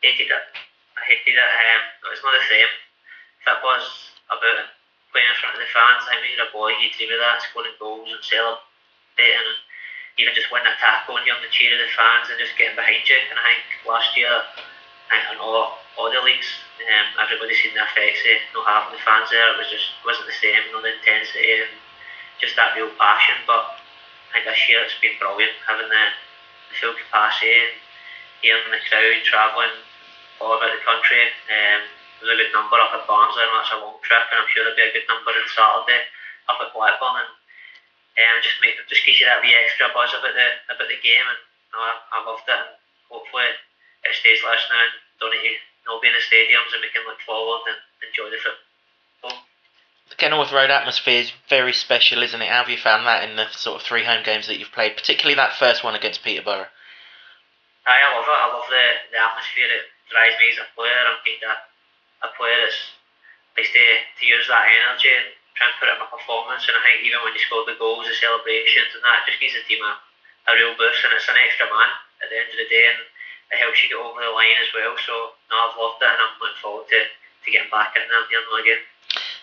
I 0.03 0.11
hated 0.11 0.35
it. 0.35 0.45
I 0.99 1.01
hated 1.07 1.39
it. 1.39 1.39
Um, 1.39 2.11
it's 2.11 2.23
not 2.27 2.35
the 2.35 2.43
same. 2.43 2.71
That 3.47 3.63
was 3.63 3.87
about 4.27 4.67
playing 5.15 5.31
in 5.31 5.39
front 5.39 5.55
of 5.55 5.63
the 5.63 5.71
fans. 5.71 6.03
I 6.11 6.19
mean, 6.19 6.35
a 6.43 6.51
boy, 6.51 6.75
you 6.75 6.91
dream 6.91 7.15
of 7.15 7.23
that, 7.23 7.39
scoring 7.39 7.71
goals 7.79 8.11
and 8.11 8.19
celebrating, 8.19 9.63
and 10.17 10.25
even 10.25 10.33
just 10.33 10.49
winning 10.49 10.73
a 10.73 10.75
tackle 10.81 11.15
and 11.15 11.23
hearing 11.23 11.45
the 11.45 11.53
cheer 11.53 11.69
of 11.69 11.81
the 11.81 11.89
fans 11.93 12.33
and 12.33 12.41
just 12.41 12.57
getting 12.57 12.73
behind 12.73 13.05
you. 13.05 13.21
And 13.29 13.37
I 13.37 13.53
think 13.53 13.85
last 13.85 14.17
year, 14.17 14.33
I 14.33 15.21
think 15.21 15.37
in 15.37 15.37
all, 15.37 15.77
all 15.93 16.09
the 16.09 16.17
leagues, 16.25 16.49
um, 16.81 17.21
everybody 17.21 17.53
seen 17.53 17.77
the 17.77 17.85
effects 17.85 18.25
of 18.25 18.41
not 18.57 18.65
having 18.65 18.97
the 18.97 19.03
fans 19.05 19.29
there. 19.29 19.53
It 19.53 19.61
was 19.61 19.69
just 19.69 19.93
wasn't 20.01 20.25
the 20.25 20.37
same, 20.41 20.65
no 20.73 20.81
the 20.81 20.97
intensity. 20.97 21.61
And, 21.61 21.73
just 22.39 22.55
that 22.55 22.77
real 22.77 22.89
passion. 22.97 23.37
But 23.45 23.81
I 24.33 24.41
think 24.41 24.45
this 24.45 24.69
year 24.69 24.81
it's 24.85 24.97
been 25.01 25.17
brilliant 25.17 25.53
having 25.65 25.89
the, 25.89 26.05
the 26.69 26.75
full 26.77 26.93
capacity 26.93 27.53
and 27.53 27.73
hearing 28.41 28.69
the 28.69 28.81
crowd 28.85 29.21
travelling 29.25 29.75
all 30.41 30.57
about 30.57 30.73
the 30.73 30.81
country. 30.85 31.33
Um, 31.49 31.81
there's 32.21 32.33
a 32.33 32.39
good 32.41 32.53
number 32.53 32.77
up 32.81 32.93
at 32.93 33.05
Barnsley, 33.05 33.45
and 33.45 33.53
that's 33.53 33.73
a 33.73 33.81
long 33.81 33.97
trip, 34.01 34.25
and 34.33 34.41
I'm 34.41 34.49
sure 34.49 34.65
there'll 34.65 34.77
be 34.77 34.89
a 34.89 34.93
good 34.93 35.09
number 35.09 35.33
on 35.33 35.49
Saturday 35.53 36.01
up 36.49 36.61
at 36.61 36.73
Blackburn, 36.73 37.21
and 37.21 37.31
um, 38.17 38.41
just 38.41 38.57
make 38.61 38.77
just 38.89 39.05
gives 39.05 39.21
you 39.21 39.29
that 39.29 39.41
wee 39.45 39.53
extra 39.53 39.93
buzz 39.93 40.13
about 40.13 40.33
the 40.33 40.47
about 40.73 40.89
the 40.89 40.99
game, 41.01 41.27
and 41.27 41.41
you 41.41 41.71
know, 41.77 41.83
I, 41.85 41.91
I 42.13 42.17
loved 42.25 42.49
it, 42.49 42.57
and 42.57 42.73
hopefully 43.09 43.45
it 44.05 44.13
stays 44.17 44.41
now, 44.41 44.57
and 44.57 44.93
don't 45.21 45.33
need 45.37 45.57
to 45.57 45.85
not 45.85 46.01
be 46.01 46.09
in 46.09 46.17
the 46.17 46.23
stadiums, 46.25 46.73
and 46.73 46.81
we 46.81 46.89
can 46.89 47.05
look 47.05 47.21
forward 47.23 47.65
and 47.69 47.79
enjoy 48.01 48.33
the 48.33 48.41
football 48.41 48.57
the 50.09 50.15
Kenilworth 50.15 50.55
Road 50.55 50.71
atmosphere 50.71 51.19
is 51.19 51.31
very 51.49 51.73
special, 51.73 52.23
isn't 52.23 52.41
it? 52.41 52.47
How 52.47 52.63
have 52.63 52.71
you 52.71 52.77
found 52.79 53.05
that 53.05 53.27
in 53.27 53.35
the 53.35 53.51
sort 53.51 53.81
of 53.81 53.85
three 53.85 54.05
home 54.07 54.23
games 54.23 54.47
that 54.47 54.57
you've 54.57 54.71
played, 54.71 54.95
particularly 54.95 55.35
that 55.35 55.59
first 55.59 55.83
one 55.83 55.95
against 55.95 56.23
Peterborough? 56.23 56.71
I 57.83 57.97
love 58.15 58.23
it. 58.23 58.31
I 58.31 58.47
love 58.47 58.67
the, 58.71 58.85
the 59.11 59.19
atmosphere. 59.19 59.67
It 59.67 59.83
drives 60.07 60.35
me 60.39 60.51
as 60.55 60.63
a 60.63 60.67
player. 60.75 60.95
I'm 60.95 61.19
kind 61.27 61.51
of 61.51 62.31
a 62.31 62.31
player 62.39 62.55
that's 62.63 62.95
likes 63.57 63.73
to, 63.73 63.85
to 64.21 64.23
use 64.25 64.47
that 64.47 64.69
energy 64.69 65.09
and 65.09 65.33
try 65.57 65.67
and 65.67 65.77
put 65.81 65.89
in 65.89 65.97
my 65.97 66.07
performance. 66.07 66.69
And 66.69 66.77
I 66.77 66.81
think 66.85 67.03
even 67.03 67.19
when 67.25 67.33
you 67.33 67.41
score 67.41 67.65
the 67.65 67.75
goals, 67.81 68.05
the 68.05 68.15
celebrations 68.15 68.93
and 68.93 69.03
that, 69.03 69.25
just 69.25 69.41
gives 69.41 69.57
the 69.57 69.65
team 69.65 69.81
a, 69.81 69.93
a 70.47 70.51
real 70.53 70.77
boost. 70.77 71.03
And 71.03 71.11
it's 71.17 71.27
an 71.27 71.41
extra 71.41 71.67
man 71.67 71.91
at 72.21 72.29
the 72.29 72.37
end 72.37 72.49
of 72.53 72.59
the 72.61 72.69
day, 72.69 72.85
and 72.93 73.01
it 73.51 73.59
helps 73.59 73.81
you 73.81 73.89
get 73.91 73.99
over 73.99 74.21
the 74.21 74.31
line 74.31 74.57
as 74.61 74.69
well. 74.71 74.93
So 75.01 75.35
no, 75.49 75.55
I've 75.57 75.77
loved 75.77 75.99
it, 75.99 76.13
and 76.13 76.21
I'm 76.21 76.37
looking 76.37 76.61
forward 76.61 76.87
to, 76.93 76.99
to 77.09 77.47
getting 77.49 77.73
back 77.73 77.97
in 77.97 78.05
there 78.05 78.23
again 78.61 78.81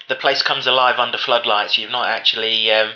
the 0.09 0.15
place 0.15 0.43
comes 0.43 0.67
alive 0.67 0.99
under 0.99 1.19
floodlights. 1.19 1.79
You've 1.79 1.91
not 1.91 2.09
actually 2.09 2.71
um, 2.71 2.93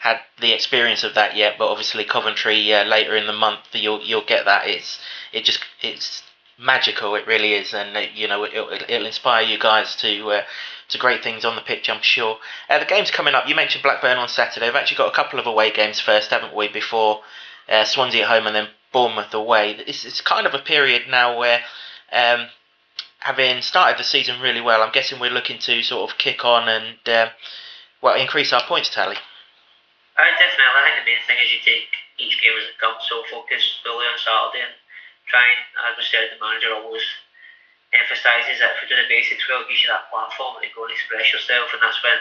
had 0.00 0.20
the 0.40 0.52
experience 0.52 1.04
of 1.04 1.14
that 1.14 1.36
yet, 1.36 1.56
but 1.58 1.68
obviously 1.68 2.04
Coventry 2.04 2.72
uh, 2.72 2.84
later 2.84 3.16
in 3.16 3.26
the 3.26 3.32
month 3.32 3.60
you'll 3.72 4.02
you'll 4.02 4.24
get 4.24 4.44
that. 4.46 4.66
It's 4.66 4.98
it 5.32 5.44
just 5.44 5.60
it's 5.82 6.22
magical. 6.60 7.14
It 7.14 7.26
really 7.26 7.54
is, 7.54 7.72
and 7.74 7.96
it, 7.96 8.12
you 8.14 8.28
know 8.28 8.44
it, 8.44 8.54
will 8.54 8.72
it'll 8.72 9.06
inspire 9.06 9.42
you 9.42 9.58
guys 9.58 9.96
to. 9.96 10.30
Uh, 10.30 10.42
to 10.90 10.98
great 10.98 11.22
things 11.22 11.44
on 11.44 11.54
the 11.54 11.62
pitch, 11.62 11.88
I'm 11.88 12.02
sure. 12.02 12.38
Uh, 12.68 12.80
the 12.80 12.84
game's 12.84 13.12
coming 13.12 13.32
up. 13.32 13.46
You 13.46 13.54
mentioned 13.54 13.84
Blackburn 13.84 14.18
on 14.18 14.28
Saturday. 14.28 14.66
We've 14.66 14.74
actually 14.74 14.96
got 14.96 15.12
a 15.12 15.14
couple 15.14 15.38
of 15.38 15.46
away 15.46 15.70
games 15.70 16.00
first, 16.00 16.30
haven't 16.30 16.52
we? 16.52 16.66
Before 16.66 17.20
uh, 17.68 17.84
Swansea 17.84 18.24
at 18.24 18.28
home 18.28 18.48
and 18.48 18.56
then 18.56 18.68
Bournemouth 18.92 19.32
away. 19.32 19.78
It's, 19.86 20.04
it's 20.04 20.20
kind 20.20 20.46
of 20.46 20.54
a 20.54 20.58
period 20.58 21.02
now 21.08 21.38
where 21.38 21.60
um, 22.10 22.48
having 23.20 23.62
started 23.62 23.98
the 23.98 24.04
season 24.04 24.40
really 24.40 24.60
well, 24.60 24.82
I'm 24.82 24.92
guessing 24.92 25.20
we're 25.20 25.30
looking 25.30 25.58
to 25.60 25.82
sort 25.82 26.10
of 26.10 26.18
kick 26.18 26.44
on 26.44 26.68
and 26.68 26.98
uh, 27.06 27.28
well 28.02 28.20
increase 28.20 28.52
our 28.52 28.62
points 28.66 28.90
tally. 28.90 29.16
I 30.18 30.30
definitely. 30.36 30.74
I 30.74 30.82
think 30.84 30.96
the 30.98 31.10
main 31.10 31.22
thing 31.26 31.38
is 31.38 31.52
you 31.52 31.60
take 31.64 31.86
each 32.18 32.42
game 32.42 32.58
as 32.58 32.66
it 32.66 32.78
comes. 32.82 33.06
So 33.08 33.22
focus 33.30 33.78
fully 33.84 34.06
on 34.06 34.18
Saturday 34.18 34.74
try 35.30 35.46
and, 35.54 35.62
as 35.88 35.94
we 35.96 36.04
said, 36.04 36.34
the 36.34 36.42
manager 36.42 36.74
always 36.74 37.06
emphasises 37.94 38.58
that 38.58 38.74
if 38.76 38.84
you 38.84 38.90
do 38.90 38.98
the 38.98 39.10
basics 39.10 39.46
well, 39.46 39.62
it 39.62 39.70
gives 39.70 39.82
you 39.82 39.90
that 39.90 40.10
platform 40.10 40.58
to 40.58 40.66
go 40.74 40.86
and 40.86 40.94
express 40.94 41.30
yourself, 41.30 41.70
and 41.70 41.82
that's 41.82 42.02
when 42.02 42.18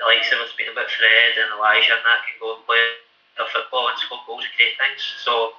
the 0.00 0.08
likes 0.08 0.32
of 0.32 0.40
us 0.40 0.56
being 0.56 0.72
about 0.72 0.88
Fred 0.88 1.36
and 1.36 1.52
Elijah 1.52 1.96
and 1.98 2.04
that 2.06 2.24
can 2.24 2.38
go 2.40 2.56
and 2.56 2.64
play 2.64 2.80
their 3.36 3.50
football 3.50 3.90
and 3.90 3.98
score 3.98 4.22
goals 4.24 4.46
and 4.46 4.54
create 4.54 4.78
things. 4.78 5.02
So 5.22 5.58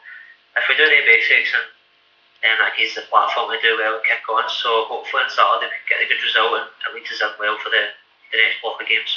if 0.56 0.64
we 0.66 0.80
do 0.80 0.88
the 0.88 1.04
basics 1.06 1.54
and 1.54 1.68
and 2.44 2.56
that 2.60 2.72
gives 2.78 2.96
the 2.96 3.04
platform 3.12 3.52
to 3.52 3.60
do 3.60 3.76
well 3.76 4.00
and 4.00 4.06
kick 4.08 4.24
on. 4.32 4.48
So 4.48 4.88
hopefully 4.88 5.24
on 5.24 5.30
Saturday 5.30 5.68
we 5.68 5.76
can 5.84 6.00
get 6.00 6.06
a 6.06 6.08
good 6.08 6.24
result 6.24 6.56
and 6.56 6.72
at 6.88 6.96
least 6.96 7.12
us 7.12 7.22
up 7.22 7.36
well 7.36 7.60
for 7.60 7.70
the, 7.70 7.92
the 8.32 8.38
next 8.40 8.64
block 8.64 8.80
of 8.80 8.88
games. 8.88 9.12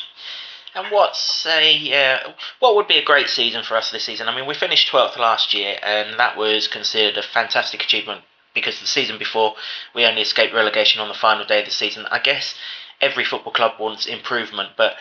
And 0.75 0.91
what's 0.91 1.45
a 1.47 1.93
uh, 1.93 2.33
what 2.59 2.77
would 2.77 2.89
be 2.89 2.97
a 2.97 3.05
great 3.05 3.29
season 3.29 3.63
for 3.63 3.77
us 3.77 3.91
this 3.91 4.05
season? 4.05 4.29
I 4.29 4.35
mean, 4.35 4.47
we 4.47 4.55
finished 4.55 4.89
twelfth 4.89 5.19
last 5.19 5.53
year, 5.53 5.79
and 5.83 6.19
that 6.19 6.37
was 6.37 6.67
considered 6.67 7.19
a 7.19 7.23
fantastic 7.23 7.83
achievement 7.83 8.23
because 8.55 8.81
the 8.81 8.87
season 8.87 9.19
before 9.19 9.55
we 9.95 10.05
only 10.05 10.23
escaped 10.23 10.55
relegation 10.55 11.01
on 11.01 11.09
the 11.09 11.15
final 11.15 11.45
day 11.45 11.61
of 11.61 11.67
the 11.67 11.71
season. 11.71 12.07
I 12.11 12.19
guess 12.19 12.55
every 13.01 13.25
football 13.25 13.53
club 13.53 13.73
wants 13.79 14.07
improvement, 14.07 14.71
but 14.77 14.97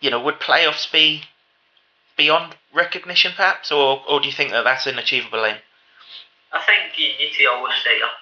you 0.00 0.10
know, 0.10 0.20
would 0.20 0.40
playoffs 0.40 0.90
be 0.90 1.22
beyond 2.16 2.56
recognition, 2.74 3.32
perhaps, 3.34 3.72
or 3.72 4.02
or 4.06 4.20
do 4.20 4.26
you 4.26 4.32
think 4.32 4.50
that 4.50 4.64
that's 4.64 4.86
an 4.86 4.98
achievable 4.98 5.44
aim? 5.46 5.56
I 6.52 6.60
think 6.60 6.98
you 6.98 7.08
need 7.18 7.32
to 7.32 7.44
always 7.46 7.74
set 7.82 7.96
your, 7.98 8.12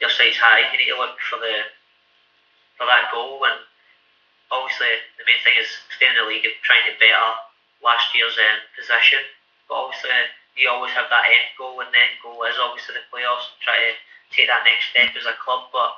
your 0.00 0.10
sights 0.10 0.36
high. 0.38 0.70
You 0.70 0.78
need 0.78 0.92
to 0.92 0.98
look 0.98 1.16
for 1.30 1.38
the 1.38 1.64
for 2.76 2.86
that 2.86 3.10
goal, 3.12 3.40
and 3.44 3.60
obviously 4.52 4.92
the 5.16 5.24
main 5.24 5.40
thing 5.42 5.56
is 5.56 5.68
staying 5.96 6.12
in 6.12 6.20
the 6.20 6.28
league 6.28 6.44
and 6.44 6.54
trying 6.62 6.84
to 6.86 6.94
better 7.00 7.28
last 7.80 8.12
year's 8.14 8.36
um, 8.36 8.60
position. 8.76 9.24
But 9.66 9.88
obviously 9.88 10.12
you 10.54 10.68
always 10.68 10.92
have 10.92 11.08
that 11.08 11.26
end 11.26 11.56
goal, 11.56 11.80
and 11.80 11.88
the 11.88 11.98
end 11.98 12.20
goal 12.20 12.44
is 12.44 12.60
obviously 12.60 13.00
the 13.00 13.08
playoffs. 13.08 13.48
Try 13.64 13.74
to 13.74 13.92
take 14.36 14.52
that 14.52 14.68
next 14.68 14.92
step 14.92 15.16
as 15.16 15.24
a 15.24 15.36
club, 15.40 15.72
but 15.72 15.96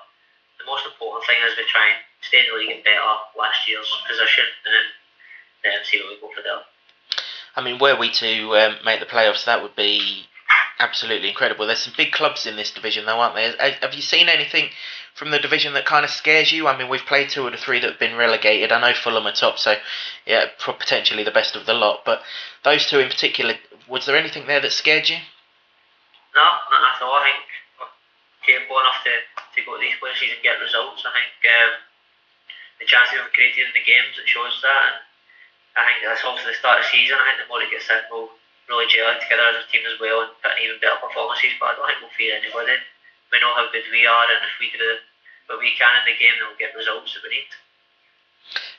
the 0.63 0.67
most 0.67 0.87
important 0.87 1.27
thing 1.27 1.43
is 1.43 1.59
we 1.59 1.67
try 1.67 1.91
and 1.91 2.01
stay 2.23 2.47
in 2.47 2.49
the 2.49 2.57
league 2.57 2.71
and 2.71 2.87
better 2.87 3.03
last 3.35 3.67
year's 3.67 3.91
position, 4.07 4.47
and 4.65 4.71
then 4.71 4.89
then 5.67 5.83
see 5.83 5.99
where 5.99 6.15
we 6.15 6.23
go 6.23 6.31
for 6.31 6.43
there. 6.43 6.63
I 7.57 7.63
mean, 7.63 7.79
were 7.79 7.97
we 7.97 8.11
to 8.11 8.31
um, 8.59 8.77
make 8.85 9.01
the 9.01 9.07
playoffs, 9.07 9.47
that 9.47 9.63
would 9.63 9.75
be 9.75 10.27
absolutely 10.79 11.29
incredible. 11.29 11.67
There's 11.67 11.81
some 11.81 11.95
big 11.97 12.13
clubs 12.13 12.47
in 12.47 12.57
this 12.57 12.71
division, 12.71 13.07
though, 13.07 13.21
aren't 13.21 13.35
there? 13.35 13.75
Have 13.81 13.95
you 13.95 14.03
seen 14.03 14.29
anything 14.29 14.69
from 15.15 15.31
the 15.31 15.39
division 15.39 15.75
that 15.75 15.87
kind 15.87 16.05
of 16.05 16.11
scares 16.11 16.53
you? 16.53 16.67
I 16.67 16.77
mean, 16.77 16.89
we've 16.89 17.07
played 17.07 17.31
two 17.31 17.47
of 17.47 17.53
the 17.53 17.59
three 17.59 17.81
that 17.81 17.91
have 17.91 17.99
been 17.99 18.17
relegated. 18.17 18.73
I 18.73 18.81
know 18.81 18.95
Fulham 18.95 19.27
are 19.27 19.33
top, 19.33 19.59
so 19.59 19.77
yeah, 20.27 20.47
potentially 20.59 21.25
the 21.25 21.31
best 21.31 21.57
of 21.57 21.67
the 21.67 21.75
lot. 21.75 22.05
But 22.05 22.23
those 22.65 22.87
two 22.87 22.99
in 22.99 23.09
particular, 23.09 23.55
was 23.89 24.07
there 24.07 24.17
anything 24.17 24.47
there 24.47 24.61
that 24.61 24.73
scared 24.73 25.09
you? 25.09 25.17
No, 26.35 26.43
not 26.43 26.97
at 26.97 27.03
all. 27.03 27.15
I 27.15 27.31
think 27.31 27.47
we're 27.79 27.95
capable 28.43 28.81
enough 28.81 29.01
to, 29.07 29.15
to 29.55 29.61
go 29.65 29.79
to 29.79 29.81
these 29.81 29.97
places 30.03 30.35
and 30.35 30.43
get 30.43 30.59
results. 30.59 31.07
I 31.07 31.15
think 31.15 31.33
um, 31.47 31.73
the 32.83 32.87
chances 32.87 33.15
we've 33.23 33.33
created 33.33 33.71
in 33.71 33.75
the 33.75 33.87
games 33.87 34.19
it 34.19 34.27
shows 34.27 34.59
that. 34.67 34.83
And 35.79 35.79
I 35.79 35.83
think 35.87 36.03
that's 36.03 36.27
also 36.27 36.43
the 36.43 36.59
start 36.59 36.83
of 36.83 36.87
the 36.87 36.91
season. 36.91 37.19
I 37.19 37.35
think 37.35 37.47
the 37.47 37.51
more 37.51 37.63
it 37.63 37.71
gets 37.71 37.87
in, 37.87 38.03
really 38.69 38.89
gelling 38.89 39.21
together 39.21 39.53
as 39.53 39.65
a 39.65 39.67
team 39.69 39.85
as 39.85 40.01
well 40.01 40.25
and 40.25 40.33
putting 40.41 40.65
even 40.65 40.81
better 40.81 41.01
performances. 41.01 41.53
But 41.61 41.75
I 41.75 41.77
don't 41.77 41.87
think 41.89 42.01
we'll 42.01 42.19
fear 42.19 42.37
anybody. 42.37 42.81
We 43.33 43.41
know 43.41 43.55
how 43.57 43.69
good 43.73 43.85
we 43.91 44.07
are, 44.07 44.27
and 44.31 44.45
if 44.45 44.57
we 44.61 44.71
do 44.71 45.01
what 45.49 45.59
we 45.61 45.75
can 45.77 45.91
in 46.01 46.09
the 46.09 46.17
game, 46.17 46.37
then 46.39 46.49
we'll 46.49 46.61
get 46.61 46.77
results 46.77 47.13
that 47.15 47.25
we 47.25 47.35
need. 47.35 47.51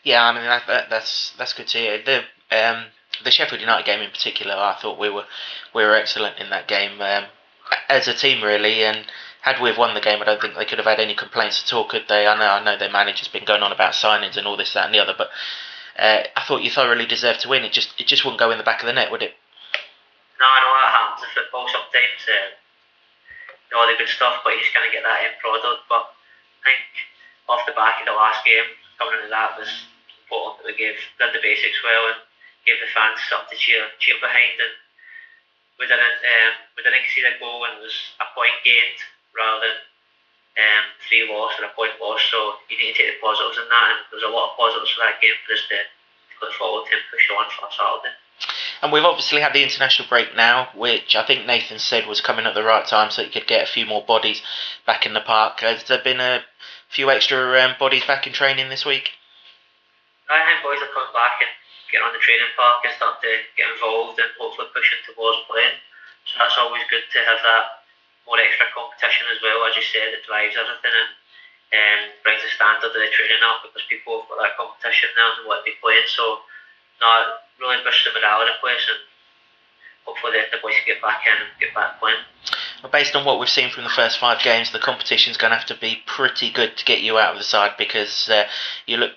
Yeah, 0.03 0.23
I 0.23 0.31
mean 0.33 0.45
that, 0.45 0.63
that, 0.67 0.89
that's 0.89 1.33
that's 1.37 1.53
good 1.53 1.67
to 1.73 1.77
hear. 1.77 2.01
The 2.01 2.23
um, 2.53 2.85
the 3.23 3.31
Sheffield 3.31 3.61
United 3.61 3.85
game 3.85 4.01
in 4.01 4.11
particular, 4.11 4.53
I 4.53 4.77
thought 4.79 4.99
we 4.99 5.09
were 5.09 5.25
we 5.73 5.83
were 5.83 5.95
excellent 5.95 6.37
in 6.39 6.49
that 6.49 6.67
game 6.67 7.01
um, 7.01 7.25
as 7.89 8.07
a 8.07 8.13
team, 8.13 8.43
really. 8.43 8.83
And 8.83 9.05
had 9.41 9.61
we 9.61 9.69
have 9.69 9.77
won 9.77 9.93
the 9.93 10.01
game, 10.01 10.21
I 10.21 10.25
don't 10.25 10.41
think 10.41 10.55
they 10.55 10.65
could 10.65 10.77
have 10.77 10.87
had 10.87 10.99
any 10.99 11.15
complaints 11.15 11.63
at 11.63 11.73
all, 11.73 11.87
could 11.87 12.05
they? 12.07 12.27
I 12.27 12.37
know 12.37 12.47
I 12.47 12.63
know 12.63 12.77
their 12.77 12.91
manager's 12.91 13.27
been 13.27 13.45
going 13.45 13.63
on 13.63 13.71
about 13.71 13.93
signings 13.93 14.37
and 14.37 14.47
all 14.47 14.57
this, 14.57 14.73
that, 14.73 14.85
and 14.85 14.93
the 14.93 14.99
other, 14.99 15.15
but 15.17 15.29
uh, 15.97 16.23
I 16.35 16.43
thought 16.45 16.63
you 16.63 16.71
thoroughly 16.71 17.05
deserved 17.05 17.41
to 17.41 17.49
win. 17.49 17.63
It 17.63 17.71
just 17.71 17.93
it 17.99 18.07
just 18.07 18.23
wouldn't 18.25 18.39
go 18.39 18.51
in 18.51 18.57
the 18.57 18.63
back 18.63 18.81
of 18.81 18.87
the 18.87 18.93
net, 18.93 19.11
would 19.11 19.23
it? 19.23 19.33
No, 20.39 20.45
I 20.45 20.59
know 20.59 20.73
that 20.75 20.91
happens 20.91 21.23
in 21.23 21.31
football 21.31 21.67
sometimes. 21.71 22.21
Um, 22.27 22.51
you 23.71 23.73
know, 23.73 23.87
the 23.87 23.97
good 23.97 24.11
stuff, 24.11 24.43
but 24.43 24.53
you 24.53 24.61
just 24.61 24.75
kind 24.75 24.85
of 24.85 24.93
get 24.93 25.07
that 25.07 25.23
end 25.23 25.39
product. 25.39 25.87
But 25.87 26.11
I 26.61 26.75
think 26.75 26.83
off 27.47 27.65
the 27.65 27.77
back 27.77 28.03
of 28.03 28.09
the 28.09 28.15
last 28.15 28.43
game, 28.43 28.67
coming 28.99 29.19
into 29.19 29.31
that 29.31 29.55
was 29.55 29.71
important 30.25 30.63
that 30.63 30.69
we 30.69 30.75
gave 30.75 30.97
did 31.17 31.31
the 31.33 31.43
basics 31.43 31.79
well 31.83 32.11
and 32.11 32.19
gave 32.67 32.81
the 32.81 32.91
fans 32.91 33.21
something 33.29 33.53
to 33.53 33.57
cheer 33.57 33.87
cheer 34.01 34.19
behind. 34.19 34.59
And 34.59 34.75
we 35.79 35.87
didn't 35.87 36.19
um, 36.19 36.53
we 36.75 36.83
didn't 36.83 37.07
see 37.11 37.23
a 37.23 37.35
goal 37.39 37.63
and 37.65 37.79
it 37.79 37.83
was 37.83 37.97
a 38.19 38.27
point 38.35 38.55
gained 38.67 38.99
rather 39.35 39.63
than 39.63 39.77
um, 40.55 40.85
three 41.07 41.27
lost 41.27 41.59
or 41.59 41.67
a 41.67 41.75
point 41.75 41.95
lost. 41.99 42.27
So 42.31 42.59
you 42.71 42.79
need 42.79 42.95
to 42.95 42.99
take 42.99 43.11
the 43.15 43.23
positives 43.23 43.59
in 43.59 43.67
that, 43.67 43.87
and 43.91 43.99
there's 44.11 44.27
a 44.27 44.31
lot 44.31 44.51
of 44.51 44.59
positives 44.59 44.91
for 44.95 45.03
that 45.03 45.19
game 45.19 45.35
for 45.43 45.55
us 45.55 45.63
to, 45.71 45.79
to 45.79 46.35
look 46.43 46.53
forward 46.55 46.87
to 46.87 46.95
and 46.95 47.07
push 47.11 47.27
on 47.31 47.47
for 47.51 47.67
Saturday. 47.71 48.15
And 48.85 48.93
we've 48.93 49.01
obviously 49.01 49.41
had 49.41 49.57
the 49.57 49.65
international 49.65 50.05
break 50.05 50.37
now, 50.37 50.69
which 50.77 51.17
I 51.17 51.25
think 51.25 51.49
Nathan 51.49 51.81
said 51.81 52.05
was 52.05 52.21
coming 52.21 52.45
at 52.45 52.53
the 52.53 52.61
right 52.61 52.85
time 52.85 53.09
so 53.09 53.25
he 53.25 53.33
could 53.33 53.49
get 53.49 53.65
a 53.65 53.71
few 53.71 53.89
more 53.89 54.05
bodies 54.05 54.45
back 54.85 55.09
in 55.09 55.17
the 55.17 55.25
park. 55.25 55.65
Has 55.65 55.89
there 55.89 56.05
been 56.05 56.21
a 56.21 56.45
few 56.93 57.09
extra 57.09 57.65
um, 57.65 57.73
bodies 57.81 58.05
back 58.05 58.29
in 58.29 58.33
training 58.37 58.69
this 58.69 58.85
week? 58.85 59.09
I 60.29 60.37
think 60.45 60.61
boys 60.61 60.85
are 60.85 60.93
coming 60.93 61.17
back 61.17 61.41
and 61.41 61.49
getting 61.89 62.05
on 62.05 62.13
the 62.13 62.21
training 62.21 62.53
park 62.53 62.85
and 62.85 62.93
starting 62.93 63.25
to 63.25 63.33
get 63.57 63.73
involved 63.73 64.21
and 64.21 64.29
hopefully 64.37 64.69
pushing 64.69 65.01
towards 65.09 65.41
playing. 65.49 65.81
So 66.29 66.45
that's 66.45 66.53
always 66.61 66.85
good 66.85 67.09
to 67.09 67.19
have 67.25 67.41
that 67.41 67.89
more 68.29 68.37
extra 68.37 68.69
competition 68.69 69.25
as 69.33 69.41
well, 69.41 69.65
as 69.65 69.73
you 69.73 69.81
said, 69.81 70.13
it 70.13 70.29
drives 70.29 70.53
everything 70.53 70.93
and 70.93 71.09
um, 71.73 72.01
brings 72.21 72.45
the 72.45 72.53
standard 72.53 72.85
of 72.85 72.93
the 72.93 73.09
training 73.09 73.41
up 73.49 73.65
because 73.65 73.81
people 73.89 74.21
have 74.21 74.29
got 74.29 74.45
that 74.45 74.57
competition 74.61 75.09
now 75.17 75.41
and 75.41 75.49
what 75.49 75.65
they 75.65 75.73
playing. 75.81 76.05
So, 76.05 76.45
no, 77.01 77.09
really 77.59 77.83
morale 77.83 78.41
in 78.41 78.47
the 78.47 78.59
place 78.61 78.85
and 78.87 78.99
hopefully 80.05 80.37
the 80.51 80.57
boys 80.61 80.73
can 80.75 80.95
get 80.95 81.01
back 81.01 81.21
in 81.25 81.33
and 81.33 81.49
get 81.59 81.73
back 81.73 81.99
playing. 81.99 82.21
Well, 82.83 82.91
based 82.91 83.15
on 83.15 83.25
what 83.25 83.39
we've 83.39 83.49
seen 83.49 83.71
from 83.71 83.83
the 83.83 83.89
first 83.89 84.19
five 84.19 84.41
games, 84.43 84.71
the 84.71 84.79
competition's 84.79 85.37
going 85.37 85.51
to 85.51 85.57
have 85.57 85.67
to 85.67 85.77
be 85.77 86.03
pretty 86.05 86.51
good 86.51 86.77
to 86.77 86.85
get 86.85 87.01
you 87.01 87.17
out 87.17 87.33
of 87.33 87.37
the 87.37 87.43
side 87.43 87.71
because 87.77 88.29
uh, 88.29 88.45
you 88.85 88.97
look 88.97 89.11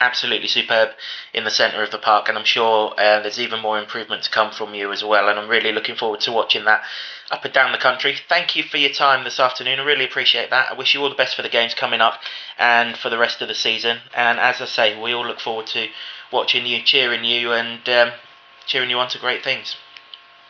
absolutely 0.00 0.48
superb 0.48 0.90
in 1.32 1.44
the 1.44 1.50
centre 1.50 1.82
of 1.82 1.92
the 1.92 1.98
park, 1.98 2.28
and 2.28 2.36
I'm 2.36 2.44
sure 2.44 2.92
uh, 2.98 3.20
there's 3.20 3.38
even 3.38 3.60
more 3.60 3.78
improvement 3.78 4.24
to 4.24 4.30
come 4.30 4.50
from 4.50 4.74
you 4.74 4.90
as 4.90 5.04
well. 5.04 5.28
And 5.28 5.38
I'm 5.38 5.48
really 5.48 5.72
looking 5.72 5.94
forward 5.94 6.20
to 6.20 6.32
watching 6.32 6.64
that 6.64 6.82
up 7.30 7.44
and 7.44 7.54
down 7.54 7.70
the 7.70 7.78
country. 7.78 8.16
Thank 8.28 8.56
you 8.56 8.64
for 8.64 8.78
your 8.78 8.92
time 8.92 9.22
this 9.22 9.38
afternoon. 9.38 9.78
I 9.78 9.84
really 9.84 10.04
appreciate 10.04 10.50
that. 10.50 10.72
I 10.72 10.74
wish 10.74 10.92
you 10.92 11.00
all 11.00 11.08
the 11.08 11.14
best 11.14 11.36
for 11.36 11.42
the 11.42 11.48
games 11.48 11.74
coming 11.74 12.00
up 12.00 12.20
and 12.58 12.96
for 12.96 13.10
the 13.10 13.18
rest 13.18 13.40
of 13.40 13.48
the 13.48 13.54
season. 13.54 13.98
And 14.14 14.40
as 14.40 14.60
I 14.60 14.66
say, 14.66 15.00
we 15.00 15.12
all 15.12 15.26
look 15.26 15.40
forward 15.40 15.68
to 15.68 15.86
watching 16.32 16.66
you, 16.66 16.82
cheering 16.82 17.24
you, 17.24 17.52
and 17.52 17.88
um, 17.88 18.12
cheering 18.66 18.90
you 18.90 18.98
on 18.98 19.08
to 19.10 19.18
great 19.18 19.44
things. 19.44 19.76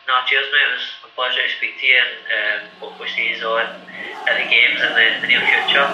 No, 0.07 0.13
cheers, 0.27 0.45
mate. 0.51 0.61
It 0.61 0.73
was 0.73 0.83
a 1.05 1.15
pleasure 1.15 1.41
to 1.41 1.49
speak 1.57 1.79
to 1.79 1.85
you, 1.85 1.97
and 1.97 2.63
um, 2.63 2.69
hopefully 2.79 3.09
see 3.15 3.29
you 3.29 3.45
on 3.45 3.65
at 4.27 4.37
the 4.37 4.49
games 4.49 4.81
in 4.81 4.89
the, 4.93 5.21
the 5.21 5.27
near 5.27 5.41
future. 5.41 5.87